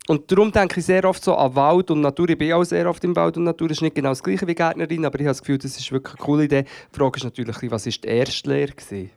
[0.09, 2.29] Und darum denke ich sehr oft so an Wald und Natur.
[2.29, 3.69] Ich bin auch sehr oft im Wald und Natur.
[3.69, 5.93] Das ist nicht genau das gleiche wie Gärtnerin, aber ich habe das Gefühl, das ist
[5.93, 6.63] wirklich eine coole Idee.
[6.63, 8.73] Die Frage ist natürlich, was war die erste Lehre?
[8.73, 9.11] Gewesen?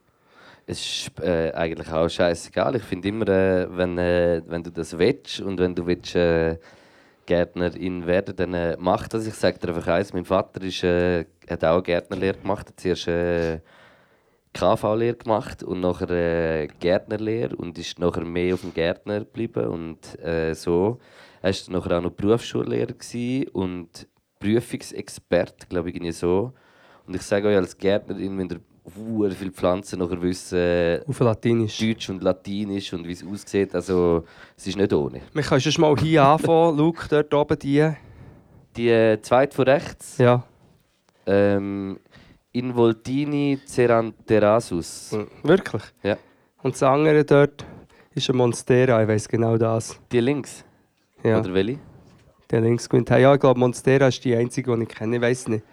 [0.69, 2.75] Es ist äh, eigentlich auch scheißegal.
[2.75, 6.59] Ich finde immer, äh, wenn, äh, wenn du das willst und wenn du willst, äh,
[7.25, 9.25] Gärtnerin werden, dann äh, mach das.
[9.25, 12.67] Ich sage dir einfach eins: Mein Vater ist, äh, hat auch Gärtnerlehre gemacht.
[12.67, 13.61] Hat zuerst äh,
[14.53, 19.65] KV-Lehre gemacht und nachher Gärtnerlehre und ist nachher mehr auf dem Gärtner geblieben.
[19.65, 20.05] Und
[20.53, 20.99] so.
[21.41, 22.93] Er war nachher auch noch Berufsschullehrer
[23.53, 24.07] und
[24.39, 26.53] Prüfungsexperte, glaube ich, irgendwie so.
[27.07, 28.59] Und ich sage euch als Gärtnerin, wenn ihr
[28.95, 31.77] hure viele Pflanzen nachher wissen, äh, Auf Latinisch.
[31.79, 34.23] Deutsch und Latinisch und wie es aussieht, also
[34.57, 35.21] es ist nicht ohne.
[35.33, 36.77] Wir können schon mal hier anfangen.
[36.77, 37.89] Luke, dort oben die.
[38.75, 40.43] Die äh, zweite von rechts, Ja.
[41.25, 41.99] ähm,
[42.51, 45.15] Involtini ceranterasus.
[45.43, 45.83] Wirklich?
[46.03, 46.17] Ja.
[46.61, 47.65] Und das andere dort
[48.13, 49.01] ist ein Monstera.
[49.01, 49.99] Ich weiß genau das.
[50.11, 50.63] Die links,
[51.23, 51.39] Ja.
[51.39, 51.79] oder welche?
[52.51, 53.09] Der links gewinnt.
[53.09, 55.17] Ja, ich glaube, Monstera ist die einzige, die ich kenne.
[55.17, 55.63] Ich weiß nicht.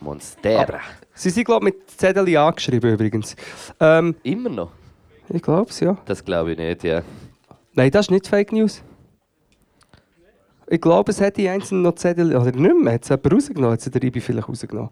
[0.00, 0.80] Monstera.
[1.16, 3.34] Sie sind, glaube ich, mit Zettel angeschrieben übrigens.
[3.80, 4.72] Ähm, Immer noch?
[5.30, 5.96] ich glaube es, ja.
[6.04, 7.02] Das glaube ich nicht, ja.
[7.72, 8.82] Nein, das ist nicht Fake News.
[10.68, 12.36] Ich glaube, es hat die einzelnen noch Zettel.
[12.36, 12.94] Oder nicht mehr.
[12.94, 13.72] Hat es jemand rausgenommen?
[13.72, 14.90] Hat es der Ibi vielleicht rausgenommen?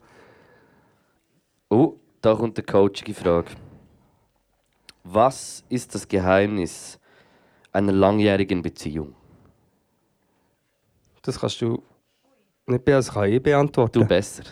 [1.68, 3.50] Oh, da kommt eine coachige Frage.
[5.02, 6.98] Was ist das Geheimnis
[7.70, 9.14] einer langjährigen Beziehung?
[11.22, 11.82] Das kannst du
[12.66, 14.00] nicht be das kann ich beantworten.
[14.00, 14.44] Du besser.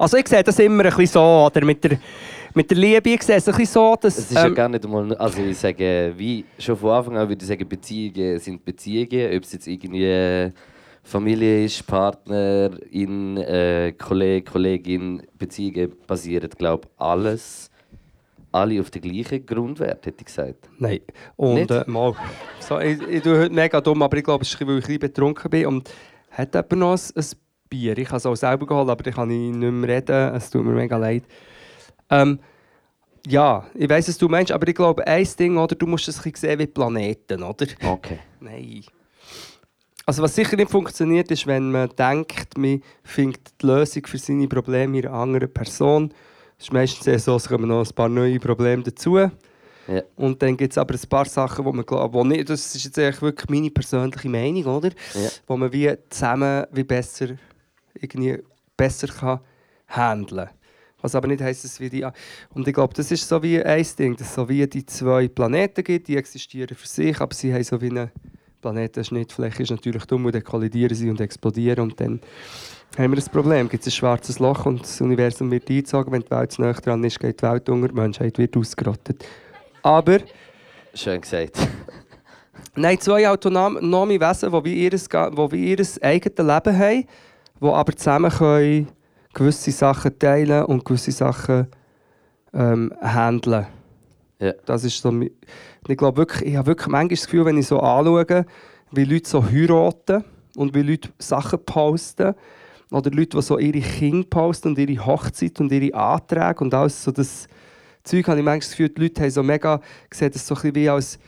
[0.00, 1.98] Also ich sehe das immer ein bisschen so, oder mit der,
[2.54, 4.16] mit der Liebe, ich sehe es ein bisschen so, dass...
[4.16, 7.28] Es ist ja ähm, gar nicht einmal, also ich sage, wie schon von Anfang an
[7.28, 10.52] würde ich sagen, Beziehungen sind Beziehungen, ob es jetzt irgendwie äh,
[11.02, 17.70] Familie ist, Partnerin, äh, Kollege, Kollegin, Beziehungen basieren, glaube ich, alles,
[18.52, 20.70] alle auf den gleichen Grundwert, hätte ich gesagt.
[20.78, 21.00] Nein.
[21.36, 22.14] Und äh, mal.
[22.58, 24.80] So, ich, ich tue heute mega dumm, aber ich glaube, es ist, weil ich ein
[24.80, 25.66] bisschen betrunken bin.
[25.66, 25.90] Und
[26.30, 27.24] hat jemand noch ein, ein
[27.70, 27.96] Bier?
[27.96, 30.34] Ich habe es auch selber geholt, aber ich kann nicht mehr reden.
[30.34, 31.22] Es tut mir mega leid.
[32.10, 32.40] Ähm,
[33.26, 36.18] ja, ich weiß, was du meinst, aber ich glaube, ein Ding, oder, du musst es
[36.18, 37.66] ein bisschen sehen wie Planeten, oder?
[37.82, 38.18] Okay.
[38.40, 38.84] Nein.
[40.06, 44.48] Also was sicher nicht funktioniert, ist, wenn man denkt, man findet die Lösung für seine
[44.48, 46.12] Probleme in einer anderen Person.
[46.58, 49.18] Es ist meistens eher so, es kommen noch ein paar neue Probleme dazu.
[49.18, 49.30] Ja.
[50.16, 52.84] Und dann gibt es aber ein paar Sachen, wo man glaubt, wo nicht, das ist
[52.84, 54.90] jetzt eigentlich wirklich meine persönliche Meinung, oder?
[55.14, 55.28] Ja.
[55.46, 57.28] Wo man wie zusammen wie besser,
[58.00, 58.38] irgendwie
[58.76, 59.40] besser kann
[59.88, 60.48] handeln.
[61.02, 62.06] Was aber nicht heisst, dass wir die...
[62.50, 65.28] Und ich glaube, das ist so wie ein Ding, dass es so wie die zwei
[65.28, 68.10] Planeten gibt, die existieren für sich, aber sie haben so wie eine
[68.60, 72.20] Planetenschnittfläche, ist natürlich dumm, und dann kollidieren sie und explodieren und dann
[72.98, 73.68] haben wir ein Problem.
[73.70, 76.74] Gibt es ein schwarzes Loch und das Universum wird eingezogen, wenn die Welt zu nahe
[76.74, 79.24] dran ist, geht die Welt unter, die Menschheit wird ausgerottet.
[79.82, 80.18] Aber...
[80.92, 81.56] Schön gesagt.
[82.74, 87.04] Nein, zwei autonome Wesen, die wie ihr, wo wie ihr eigenes Leben haben,
[87.60, 88.88] die aber zusammen können
[89.32, 91.68] gewisse Sachen teilen und gewisse Sachen
[92.52, 93.66] ähm, handeln.
[94.38, 94.52] Ja.
[94.64, 97.80] Das ist so, ich glaube wirklich, ich habe wirklich manchmal das Gefühl, wenn ich so
[97.80, 98.46] anschaue,
[98.90, 100.24] wie Leute so heiraten
[100.56, 102.34] und wie Leute Sachen posten
[102.90, 107.04] oder Leute, die so ihre Kinder posten und ihre Hochzeit und ihre Anträge und alles
[107.04, 107.46] so das
[108.02, 109.80] Zeug, habe ich manchmal das Gefühl, die Leute haben so mega,
[110.12, 111.18] sehen das so ein bisschen wie als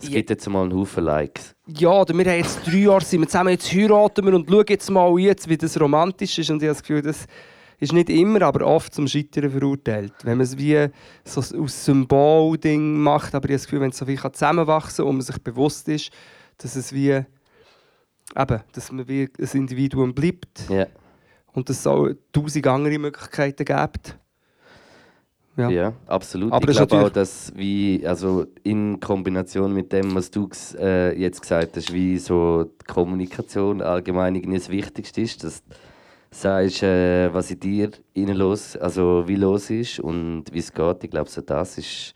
[0.00, 1.54] Es gibt jetzt mal einen Haufen Likes.
[1.66, 4.64] ja, oder wir haben jetzt drei Jahre sind wir zusammen, jetzt heiraten wir und schauen
[4.68, 6.50] jetzt mal jetzt, wie das romantisch ist.
[6.50, 7.26] Und ich habe das Gefühl, das
[7.80, 10.12] ist nicht immer, aber oft zum Scheitern verurteilt.
[10.22, 10.86] Wenn man es wie
[11.24, 15.06] so aus Symbolding macht, aber ich habe das Gefühl, wenn es so viel zusammenwachsen kann
[15.08, 16.10] und man sich bewusst ist,
[16.58, 20.86] dass es wie, eben, dass man wie ein Individuum bleibt Ja.
[21.52, 24.16] und dass es auch tausend andere Möglichkeiten gibt.
[25.58, 25.68] Ja.
[25.70, 26.52] Ja, absolut.
[26.52, 30.48] Aber ich glaube auch, dass wie, also in Kombination mit dem, was du
[30.78, 35.74] äh, jetzt gesagt hast, wie so die Kommunikation allgemein irgendwie das Wichtigste ist, dass du
[36.30, 41.02] sagst, äh, was in dir innen los, also wie los ist und wie es geht.
[41.02, 42.14] Ich glaube, so das ist,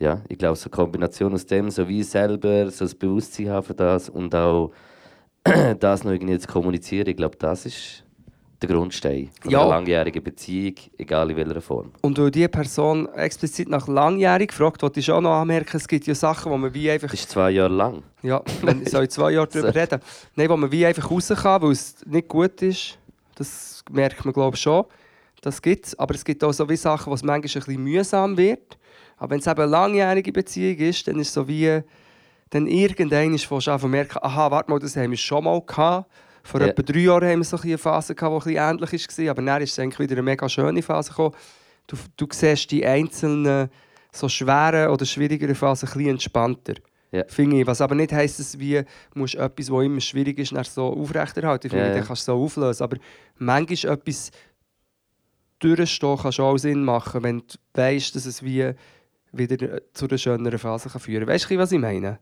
[0.00, 3.64] ja, ich glaube, so eine Kombination aus dem, so wie selber so das Bewusstsein haben
[3.64, 4.72] für das und auch
[5.78, 8.05] das noch irgendwie zu kommunizieren, ich glaube, das ist
[8.62, 9.60] der Grundstein von Ja.
[9.60, 11.92] einer langjährigen Beziehung, egal in welcher Form.
[12.00, 16.06] Und weil diese Person explizit nach langjährig fragt, wollte ich auch noch anmerken, es gibt
[16.06, 18.02] ja Sachen, wo man wie einfach Das ist zwei Jahre lang.
[18.22, 20.00] Ja, wenn soll ich zwei Jahre darüber reden.
[20.36, 22.98] Nein, wo man wie einfach raus kann, weil es nicht gut ist.
[23.34, 24.84] Das merkt man glaube ich schon.
[25.42, 25.98] Das gibt es.
[25.98, 28.78] Aber es gibt auch so wie Sachen, wo es manchmal ein bisschen mühsam wird.
[29.18, 31.82] Aber wenn es eben eine langjährige Beziehung ist, dann ist es so wie...
[32.50, 35.60] Dann irgendwann ist du an zu merken, aha, warte mal, das haben wir schon mal
[35.60, 36.08] gehabt.
[36.46, 36.68] Vor Ja.
[36.68, 39.30] etwa drei Jahren haben wir so eine Phase gehabt, die ein bisschen ähnlich war.
[39.30, 41.34] Aber dann ist es eigentlich wieder eine mega schöne Phase gekommen.
[41.86, 43.68] Du, du siehst die einzelnen
[44.12, 46.74] so schweren oder schwierigeren Phasen ein bisschen entspannter.
[47.12, 47.24] Ja.
[47.28, 47.66] Finde ich.
[47.66, 48.82] Was aber nicht heisst, dass wie
[49.14, 51.66] musst etwas, was immer schwierig ist, so aufrechterhalten.
[51.66, 51.98] Ich finde, Ja, ja.
[51.98, 52.82] dann kannst du so auflösen.
[52.82, 52.96] Aber
[53.38, 54.30] manchmal etwas
[55.58, 57.44] durchstehen kann schon auch Sinn machen, wenn du
[57.74, 58.72] weißt, dass es wie
[59.32, 61.34] wieder zu einer schöneren Phase kann führen kann.
[61.34, 62.18] Weißt du, was ich meine?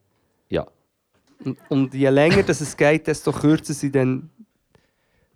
[0.49, 0.67] Ja.
[1.45, 4.31] Und, und je länger dass es geht, desto kürzer sie dann.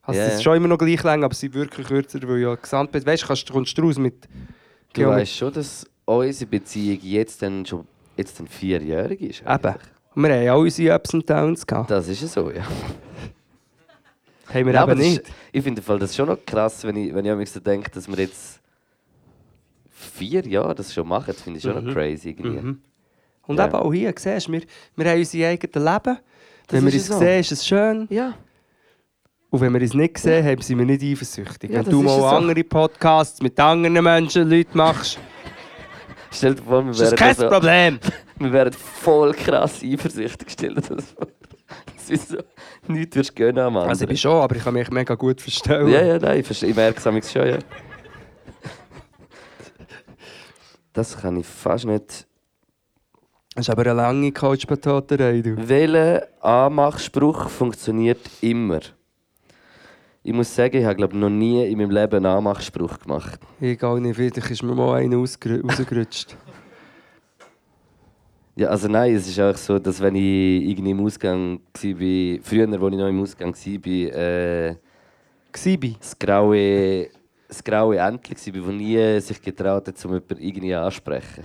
[0.02, 0.36] Also Ja, es ja.
[0.38, 3.04] ist schon immer noch gleich lang, aber sie sind wirklich kürzer, weil ja Gesamtbild.
[3.06, 4.24] Weißt du, kannst- kommst du raus mit.
[4.94, 7.86] Du Geomet- weißt schon, dass unsere Beziehung jetzt dann schon
[8.16, 9.40] jetzt dann vierjährig ist.
[9.42, 9.48] Eben.
[9.48, 9.76] eigentlich.
[10.14, 11.90] Und wir haben auch unsere Ups und Downs gehabt.
[11.90, 12.64] Das ist ja so, ja.
[14.52, 15.22] Haben wir Ja, aber eben das nicht.
[15.28, 18.08] Ist, ich finde das schon noch krass, wenn ich, wenn ich manchmal so denke, dass
[18.08, 18.60] wir jetzt
[19.90, 21.26] vier Jahre das schon machen.
[21.28, 22.30] Das finde ich schon noch crazy.
[22.30, 22.48] Irgendwie.
[22.60, 22.80] Mhm.
[23.48, 23.66] Und Ja.
[23.66, 24.62] eben auch hier, siehst du, wir,
[24.94, 26.18] wir haben unser eigenes Leben.
[26.68, 27.18] Wenn wir ist es so.
[27.18, 28.06] sehen, ist es schön.
[28.10, 28.34] Ja.
[29.50, 31.70] Und wenn wir es nicht sehen, haben, sind wir nicht eifersüchtig.
[31.70, 32.26] Ja, wenn du ist mal so.
[32.26, 35.18] andere Podcasts mit anderen Menschen, Leuten machst,
[36.30, 37.98] Stell dir vor, wir ist das wären, kein so, Problem.
[38.38, 40.48] wir wären voll krass eifersüchtig.
[40.50, 41.26] Stell dir das vor.
[41.96, 42.36] Das ist so,
[42.86, 43.88] nichts würdest du gönnen am anderen.
[43.88, 45.88] Also ich bin schon, aber ich kann mich mega gut verstehen.
[45.88, 47.58] Ja, ja, nein, ich, verstehe- ich merke es schon, ja.
[50.92, 52.27] Das kann ich fast nicht.
[53.58, 55.56] Das ist aber eine lange Coach-Patoterei, du.
[55.68, 58.78] Welcher Anmachspruch funktioniert immer?
[60.22, 63.40] Ich muss sagen, ich habe glaub, noch nie in meinem Leben einen Anmachspruch gemacht.
[63.58, 66.36] Gehe nicht, vielleicht ist mir mal einer ausger- rausgerutscht.
[68.54, 72.68] Ja, also nein, es ist auch so, dass wenn ich irgendwie im Ausgang war, früher,
[72.68, 74.76] als ich noch im Ausgang war, äh,
[75.52, 77.08] das graue,
[77.48, 81.42] das graue Entchen war, das nie sich getraut hat, um jemanden irgendwie anzusprechen.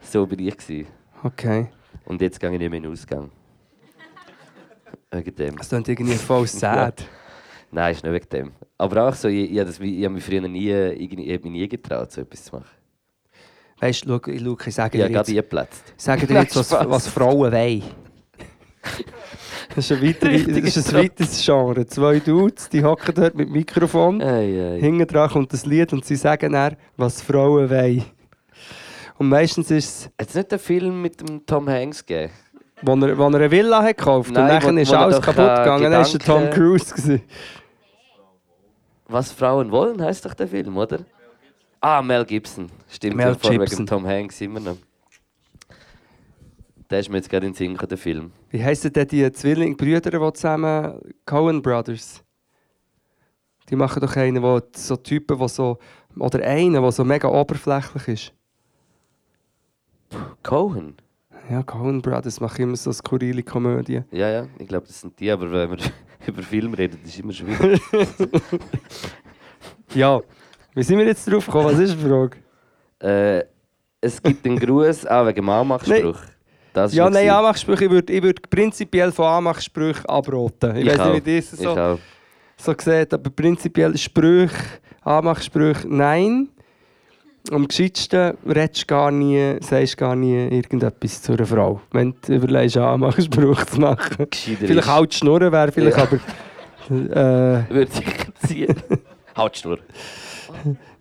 [0.00, 0.56] So war ich.
[0.56, 0.86] Gewesen.
[1.22, 1.68] Okay.
[2.04, 3.30] Und jetzt gehe ich nicht mehr in den Ausgang.
[5.10, 5.56] Wegen dem.
[5.56, 7.06] Das klingt irgendwie voll sad.
[7.70, 8.52] Nein, ist nicht wegen dem.
[8.78, 11.68] Aber auch so, ich, ich, das, ich habe mich früher nie, irgendwie, ich mich nie
[11.68, 12.68] getraut, so etwas zu machen.
[13.80, 14.30] Weißt du, Luke,
[14.68, 15.94] ich sage habe dir jetzt, eingeplatzt.
[15.96, 17.82] ich sage dir jetzt was, was Frauen wollen.
[19.74, 21.84] Das ist ein, weitere, das ist ein weiteres Genre.
[21.86, 24.22] Zwei Dudes, die hocken dort mit Mikrofon.
[24.22, 24.78] Ei, ei.
[24.78, 28.04] Hinten dran kommt das Lied und sie sagen dann, was Frauen wollen.
[29.18, 30.04] Und meistens ist es.
[30.20, 32.32] Hat es nicht einen Film mit dem Tom Hanks gegeben?
[32.82, 35.20] Wo er, wo er eine Villa hat gekauft Nein, und dann wo- ist wo alles
[35.20, 35.82] kaputt äh, gegangen.
[35.92, 36.94] Dann war der Tom Cruise.
[36.94, 37.22] Gewesen.
[39.06, 41.00] Was Frauen wollen, heißt doch der Film, oder?
[41.80, 42.70] Ah, Mel Gibson.
[42.88, 43.78] Stimmt, Mel vor Gibson.
[43.78, 44.76] wegen Tom Hanks immer noch.
[46.90, 48.32] Der ist mir jetzt gerade in den Sinn gekommen, der Film.
[48.50, 52.22] Wie heissen denn die Zwilling-Brüder, die zusammen Coen Brothers?
[53.70, 55.78] Die machen doch einen, wo so Typen, wo so.
[56.18, 58.32] Oder einen, der so mega oberflächlich ist.
[60.42, 60.96] Cohen?
[61.50, 64.04] Ja, Coen Brothers machen immer so skurrile Komödien.
[64.10, 65.78] Ja, ja, ich glaube, das sind die, aber wenn wir
[66.26, 67.80] über Film reden, das ist immer schwierig.
[69.94, 70.20] Ja,
[70.74, 71.66] wie sind wir jetzt drauf gekommen?
[71.66, 72.36] Was ist die Frage?
[73.00, 73.44] äh,
[74.00, 76.18] es gibt einen Gruß auch wegen dem Anmachspruch.
[76.72, 77.30] Das Ja, nein.
[77.30, 77.84] Anmachsprüche.
[77.84, 80.76] Ich würde ich würd prinzipiell von Anmachsprüchen abraten.
[80.76, 81.98] Ich, Ich weiß nicht, wie das Ich so,
[82.56, 84.56] so sieht, aber prinzipiell Sprüche,
[85.02, 86.48] Anmachsprüche, nein.
[87.50, 91.80] Am gescheitsten redest du gar nie, sagst gar nie irgendetwas zu einer Frau.
[91.92, 94.26] Wenn du überlegst, einen Anmachspruch zu machen.
[94.30, 96.02] Gescheiter Vielleicht halt die Schnurren wäre vielleicht, Ja.
[96.04, 96.16] aber...
[96.90, 98.06] Äh, Würde sich
[98.46, 98.74] ziehen.
[99.36, 99.78] halt Schnur.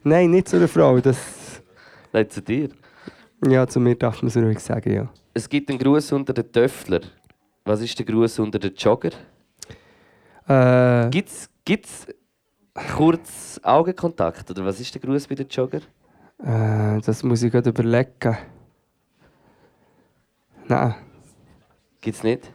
[0.04, 1.00] nein, nicht zu einer Frau.
[1.00, 1.18] Das,
[2.12, 2.70] Nein, zu dir.
[3.48, 5.10] ja, zu mir darf man es ruhig sagen, ja.
[5.34, 7.02] Es gibt einen Gruß unter den Töffler.
[7.66, 9.12] Was ist der Gruß unter den Jogger?
[10.48, 12.06] Äh, Gibt's, gibt's
[12.96, 14.52] kurz Augenkontakt?
[14.52, 15.80] Oder was ist der Gruß bei den Jogger?
[16.44, 18.38] Äh, das muss ich gerade überlegen.
[20.68, 20.96] Nein.
[22.02, 22.52] Gibt's nicht?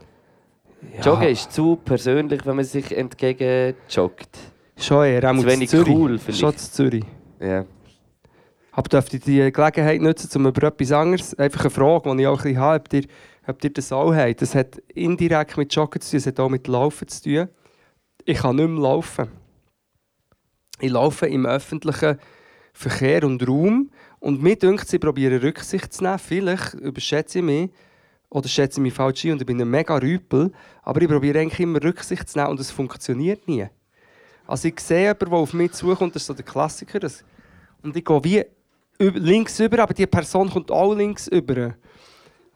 [0.96, 1.00] Ja.
[1.02, 4.38] Joggen ist zu persönlich, wenn man sich entgegen joggt.
[4.76, 5.94] Schon eher, auch Zu wenig Zürich.
[5.94, 6.40] cool vielleicht.
[6.40, 7.04] Schon zu Zürich.
[7.40, 7.64] Ja.
[8.70, 12.26] Aber dürfte ich die Gelegenheit nutzen, um über etwas anderes, einfach eine Frage, die ich
[12.28, 13.04] auch ein bisschen habe, ob ihr,
[13.48, 14.40] ob ihr das auch habt.
[14.40, 17.48] Das hat indirekt mit Joggen zu tun, es hat auch mit Laufen zu tun.
[18.24, 19.28] Ich kann nicht mehr laufen.
[20.80, 22.18] Ich laufe im öffentlichen
[22.78, 26.20] Verkehr und Raum und mir dünkt, sie probieren Rücksicht zu nehmen.
[26.20, 27.70] Vielleicht überschätze ich mich
[28.30, 30.52] oder schätze ich mich falsch ein und ich bin ein mega Rüpel,
[30.84, 33.66] aber ich probiere eigentlich immer Rücksicht zu nehmen und es funktioniert nie.
[34.46, 37.24] Also ich sehe jemanden, der auf mich zukommt, das ist so der Klassiker, das
[37.82, 38.44] und ich gehe wie
[39.00, 41.74] links über, aber die Person kommt auch links über.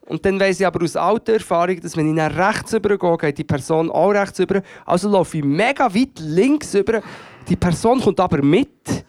[0.06, 3.16] Und dann weiss ich aber aus alter Erfahrung, dass wenn ich nach rechts über gehe,
[3.16, 4.62] geht die Person auch rechts über.
[4.86, 7.02] Also laufe ich mega weit links über.
[7.48, 9.04] Die Person kommt aber mit.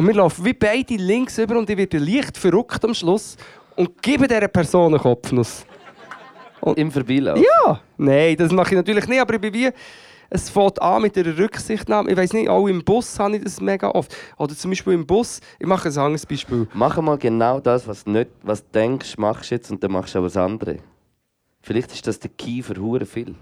[0.00, 3.36] Und wir laufen wie beide links über und ich werde leicht verrückt am Schluss
[3.76, 5.66] und gebe dieser Person einen Kopfnuss.
[6.74, 7.38] Im Vorbeilauf.
[7.38, 7.82] Ja!
[7.98, 9.68] Nein, das mache ich natürlich nicht, aber ich bin wie...
[10.30, 12.12] Es fängt an mit einer Rücksichtnahme.
[12.12, 14.16] Ich weiß nicht, auch im Bus habe ich das mega oft.
[14.38, 16.66] Oder zum Beispiel im Bus, ich mache ein anderes Beispiel.
[16.72, 19.92] Mach mal genau das, was du, nicht, was du denkst, machst du jetzt und dann
[19.92, 20.78] machst du aber das andere.
[21.62, 23.34] Vielleicht ist das der Key für hure viel.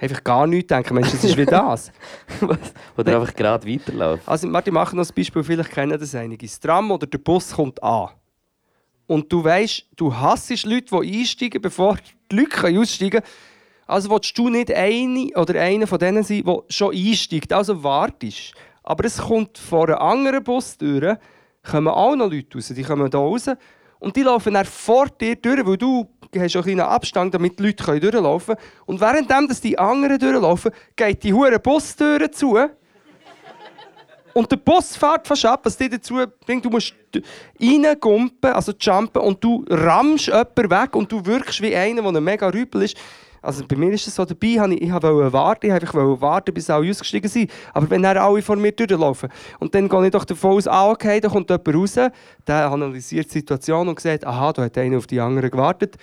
[0.00, 0.94] Einfach gar nichts denken.
[0.94, 1.92] Mensch, das ist wie das.
[2.40, 2.58] Was?
[2.96, 4.22] oder einfach gerade weiterlaufen.
[4.26, 6.46] Also, Martin, mach noch ein Beispiel, vielleicht kennen das einige.
[6.46, 8.08] Das Tram oder der Bus kommt an.
[9.06, 11.96] Und du weißt, du hassest Leute, die einsteigen, bevor
[12.30, 13.32] die Leute aussteigen können.
[13.86, 17.52] Also willst du nicht eine oder einer von denen sein, der schon einsteigt.
[17.52, 18.52] Also wartest.
[18.82, 21.18] Aber es kommt vor einer anderen Bustür,
[21.62, 22.68] kommen auch noch Leute raus.
[22.68, 23.46] Die kommen hier raus
[23.98, 26.06] und die laufen dann vor dir durch, weil du
[26.36, 28.68] hast schon einen Abstand, damit die Leute durchlaufen können.
[28.86, 32.58] Und währenddem die anderen durchlaufen, geht die hure Bustür zu.
[34.34, 36.94] Und der Bus fährt fast ab, was dich dazu bringt, du musst
[37.60, 42.24] reingumpen, also jumpen, und du rammst jemanden weg und du wirkst wie einer, der ein
[42.24, 42.96] mega Rübel ist.
[43.42, 46.52] Also bei mir ist es so, dabei habe ich, ich wollte warten, ich einfach warten,
[46.54, 47.50] bis alle ausgestiegen sind.
[47.72, 49.28] Aber wenn dann alle vor mir durchlaufen
[49.60, 51.94] und dann gehe ich doch davon aus, ah, okay, da kommt jemand raus,
[52.46, 55.96] der analysiert die Situation und sagt, aha, da hat einer auf die anderen gewartet.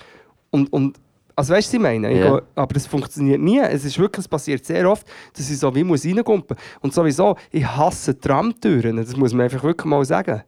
[0.51, 0.97] Und, und
[1.35, 2.11] also weißt du, was ich meine?
[2.13, 2.29] Ich Ja.
[2.31, 3.59] gehe- aber es funktioniert nie.
[3.59, 5.05] Es ist wirklich, es passiert sehr oft,
[5.35, 6.55] dass ich so wie muss reingumpen.
[6.79, 8.95] Und sowieso, ich hasse Tramtüren.
[8.95, 10.43] Das muss man einfach wirklich mal sagen.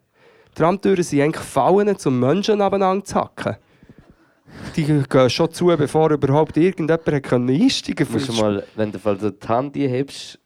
[0.55, 3.57] Tramtüren sind eigentlich Fallen, um Menschen aneinander zu hacken.
[4.75, 8.31] Die gehen schon zu, bevor überhaupt irgendjemand hat einsteigen konnte.
[8.33, 8.99] mal, wenn du
[9.31, 10.39] die Hand hebst,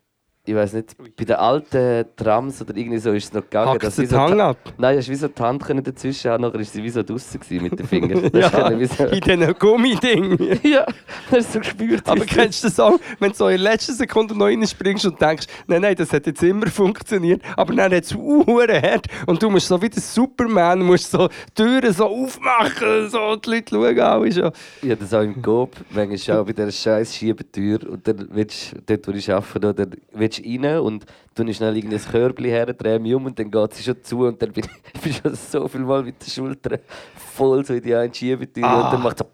[0.52, 3.70] ich weiß nicht, bei den alten Trams oder irgendwie so ist es noch gegangen.
[3.72, 4.58] Hackt dass sie so Hand die- ab.
[4.78, 7.64] Nein, hast wie so die Hand können dazwischen haben, nachher war sie wie so gewesen
[7.64, 8.30] mit den Fingern.
[8.42, 10.60] Ja, ist so, in diesen Gummidingen.
[10.64, 10.86] ja,
[11.30, 12.08] das hast du so gespürt.
[12.10, 15.22] Aber kennst du das auch, wenn du so in der letzten Sekunde noch reinspringst und
[15.22, 19.42] denkst, nein, nein, das hat jetzt immer funktioniert, aber dann hat es Uhren hart und
[19.42, 23.76] du musst so wie der Superman, musst so die Türen so aufmachen, so die Leute
[23.76, 24.52] schauen alle schon.
[24.82, 28.74] Ja, das auch im Coop, manchmal ist auch bei dieser scheiß Schiebetür und dann willst
[28.74, 32.66] du, dort wo ich arbeite, oder willst du rein und du schnell irgendein Körbchen her,
[32.74, 35.36] dreh mich um und dann geht sie schon zu und dann bin ich, bin schon
[35.36, 36.80] so viel Mal mit den Schultern
[37.16, 38.86] voll so in die eine Schiebetür Ah.
[38.86, 39.26] und dann macht so,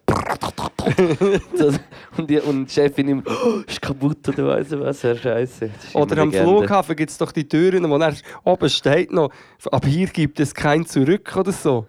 [1.54, 1.72] so
[2.16, 5.66] und, die, und die Chefin immer, oh, ist kaputt oder weiss ich was, Herr Scheiße.
[5.66, 6.48] Ist Oder am Legende.
[6.50, 9.30] Flughafen gibt es doch die Türen, wo dann oben steht noch,
[9.70, 11.86] ab hier gibt es kein Zurück oder so.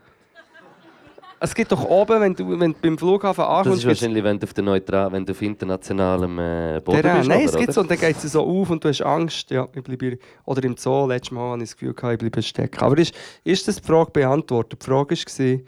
[1.42, 4.24] Es gibt doch oben, wenn du, wenn du beim Flughafen Das ankommst, ist gibt's- wahrscheinlich,
[4.26, 7.30] wenn du auf, der Neutral, wenn du auf internationalem äh, Boden Der, bist.
[7.30, 9.50] nein, es gibt so, und dann geht es so auf und du hast Angst.
[9.50, 12.42] Ja, ich bleibe, oder im Zoo, letztes Mal hatte ich das Gefühl, gehabt, ich bleibe
[12.42, 12.80] stecken.
[12.84, 13.16] Aber ist,
[13.46, 14.82] ist das die Frage beantwortet?
[14.82, 15.60] Die Frage war,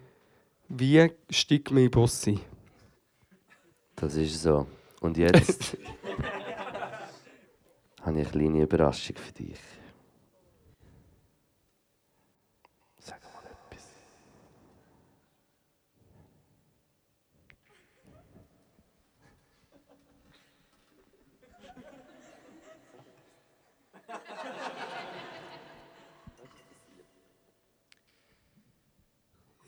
[0.69, 2.39] wie steigt man in den Bus ein?
[3.95, 4.67] Das ist so.
[4.99, 5.77] Und jetzt
[8.01, 9.55] habe ich eine kleine Überraschung für dich.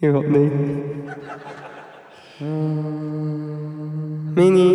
[0.03, 0.51] Ich will nicht.
[4.35, 4.67] Meine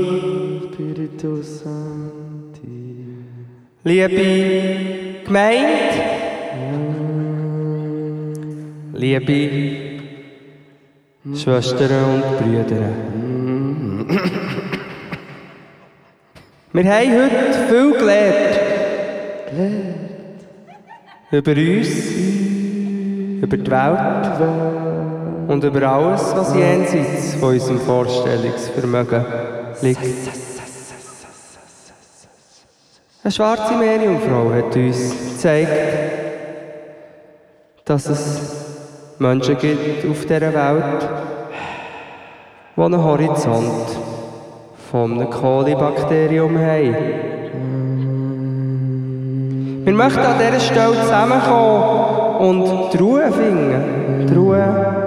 [0.72, 3.04] Spiritu Santi.
[3.84, 5.68] liebe Gemeinde,
[8.94, 9.40] liebe
[11.36, 12.88] Schwestern und Brüder.
[16.72, 18.54] Wir haben heute viel gelernt.
[21.30, 21.90] Über uns,
[23.42, 24.87] über die Welt
[25.48, 29.24] und über alles, was jenseits von unserem Vorstellungsvermögen
[29.80, 30.30] liegt.
[33.24, 35.72] Eine schwarze Meerjungfrau hat uns gezeigt,
[37.86, 38.40] dass es
[39.18, 41.08] Menschen gibt auf dieser Welt,
[42.76, 43.86] die einen Horizont
[44.90, 46.96] von einem Kolibakterium haben.
[49.84, 54.26] Wir möchten an dieser Stelle zusammenkommen und die Ruhe finden.
[54.26, 54.97] Die Ruhe,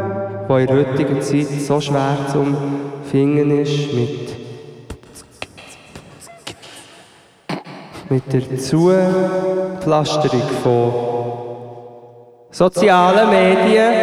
[0.58, 2.46] die in der heutigen Zeit so schwer zu
[3.10, 4.36] finden ist, mit,
[8.10, 10.94] mit der Zupflasterung von
[12.52, 13.94] sozialen Medien,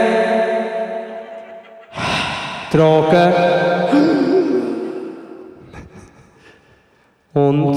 [2.71, 3.33] Drogen
[7.35, 7.77] und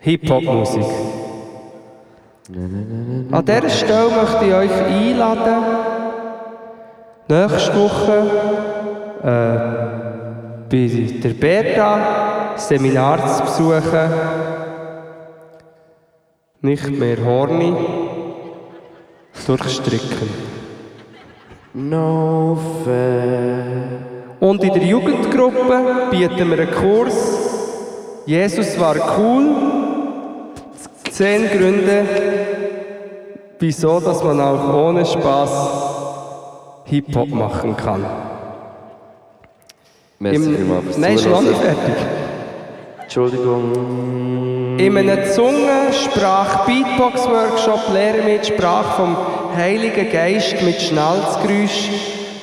[0.00, 0.84] Hip-Hop-Musik.
[2.46, 5.64] An dieser Stelle möchte ich euch einladen,
[7.26, 8.18] nächste Woche
[9.22, 14.10] äh, bei der Berta Seminar zu besuchen.
[16.60, 17.74] Nicht mehr horny,
[19.46, 20.28] durchstricken.
[21.72, 24.04] No fair.
[24.40, 28.22] Und in der Jugendgruppe bieten wir einen Kurs.
[28.26, 29.73] Jesus war cool.
[31.14, 32.04] Zehn Gründe,
[33.60, 35.50] wieso dass man auch ohne Spaß
[36.86, 38.04] Hip-Hop machen kann.
[40.18, 41.94] Merci Im, nein, ist noch nicht fertig.
[43.00, 44.76] Entschuldigung.
[44.76, 49.16] In einem Zungensprach-Beatbox-Workshop lernen wir die Sprache vom
[49.56, 51.90] Heiligen Geist mit Schnalzgeräusch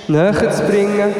[0.07, 1.13] näher zu bringen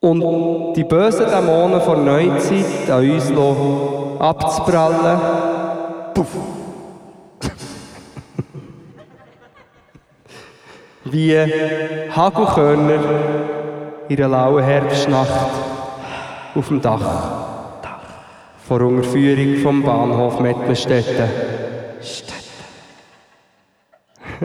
[0.00, 5.18] und die bösen Dämonen der Neuzeit an uns lassen abzuprallen.
[6.14, 6.28] Puff.
[11.04, 11.36] Wie
[12.14, 13.00] Hagelkörner
[14.08, 15.50] in einer lauen Herbstnacht
[16.54, 17.00] auf dem Dach
[18.68, 21.28] vor Unterführung vom Bahnhof Mettmerstetten.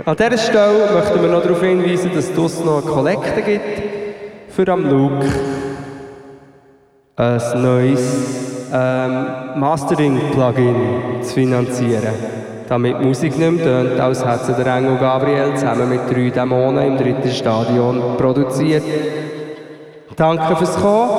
[0.06, 3.82] An dieser Stelle möchten wir noch darauf hinweisen, dass es noch eine Kollekte gibt
[4.50, 5.28] für am Luke
[7.16, 12.14] ein neues ähm, Mastering-Plugin zu finanzieren.
[12.68, 16.98] Damit Musik nicht mehr tönt, als hätte der Engel Gabriel zusammen mit drei Dämonen im
[16.98, 18.84] dritten Stadion produziert.
[20.16, 21.10] Danke fürs Kommen.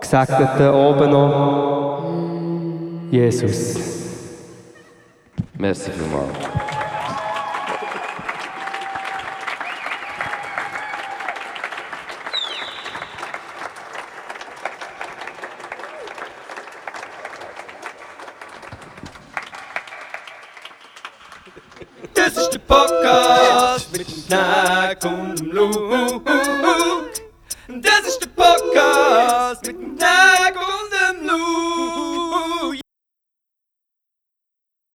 [0.00, 2.02] Gesegneten oben noch.
[3.10, 3.76] Jesus.
[5.58, 6.71] Merci vielmals.
[25.00, 26.28] Und im Loop.
[27.68, 28.81] Das ist der Podcast.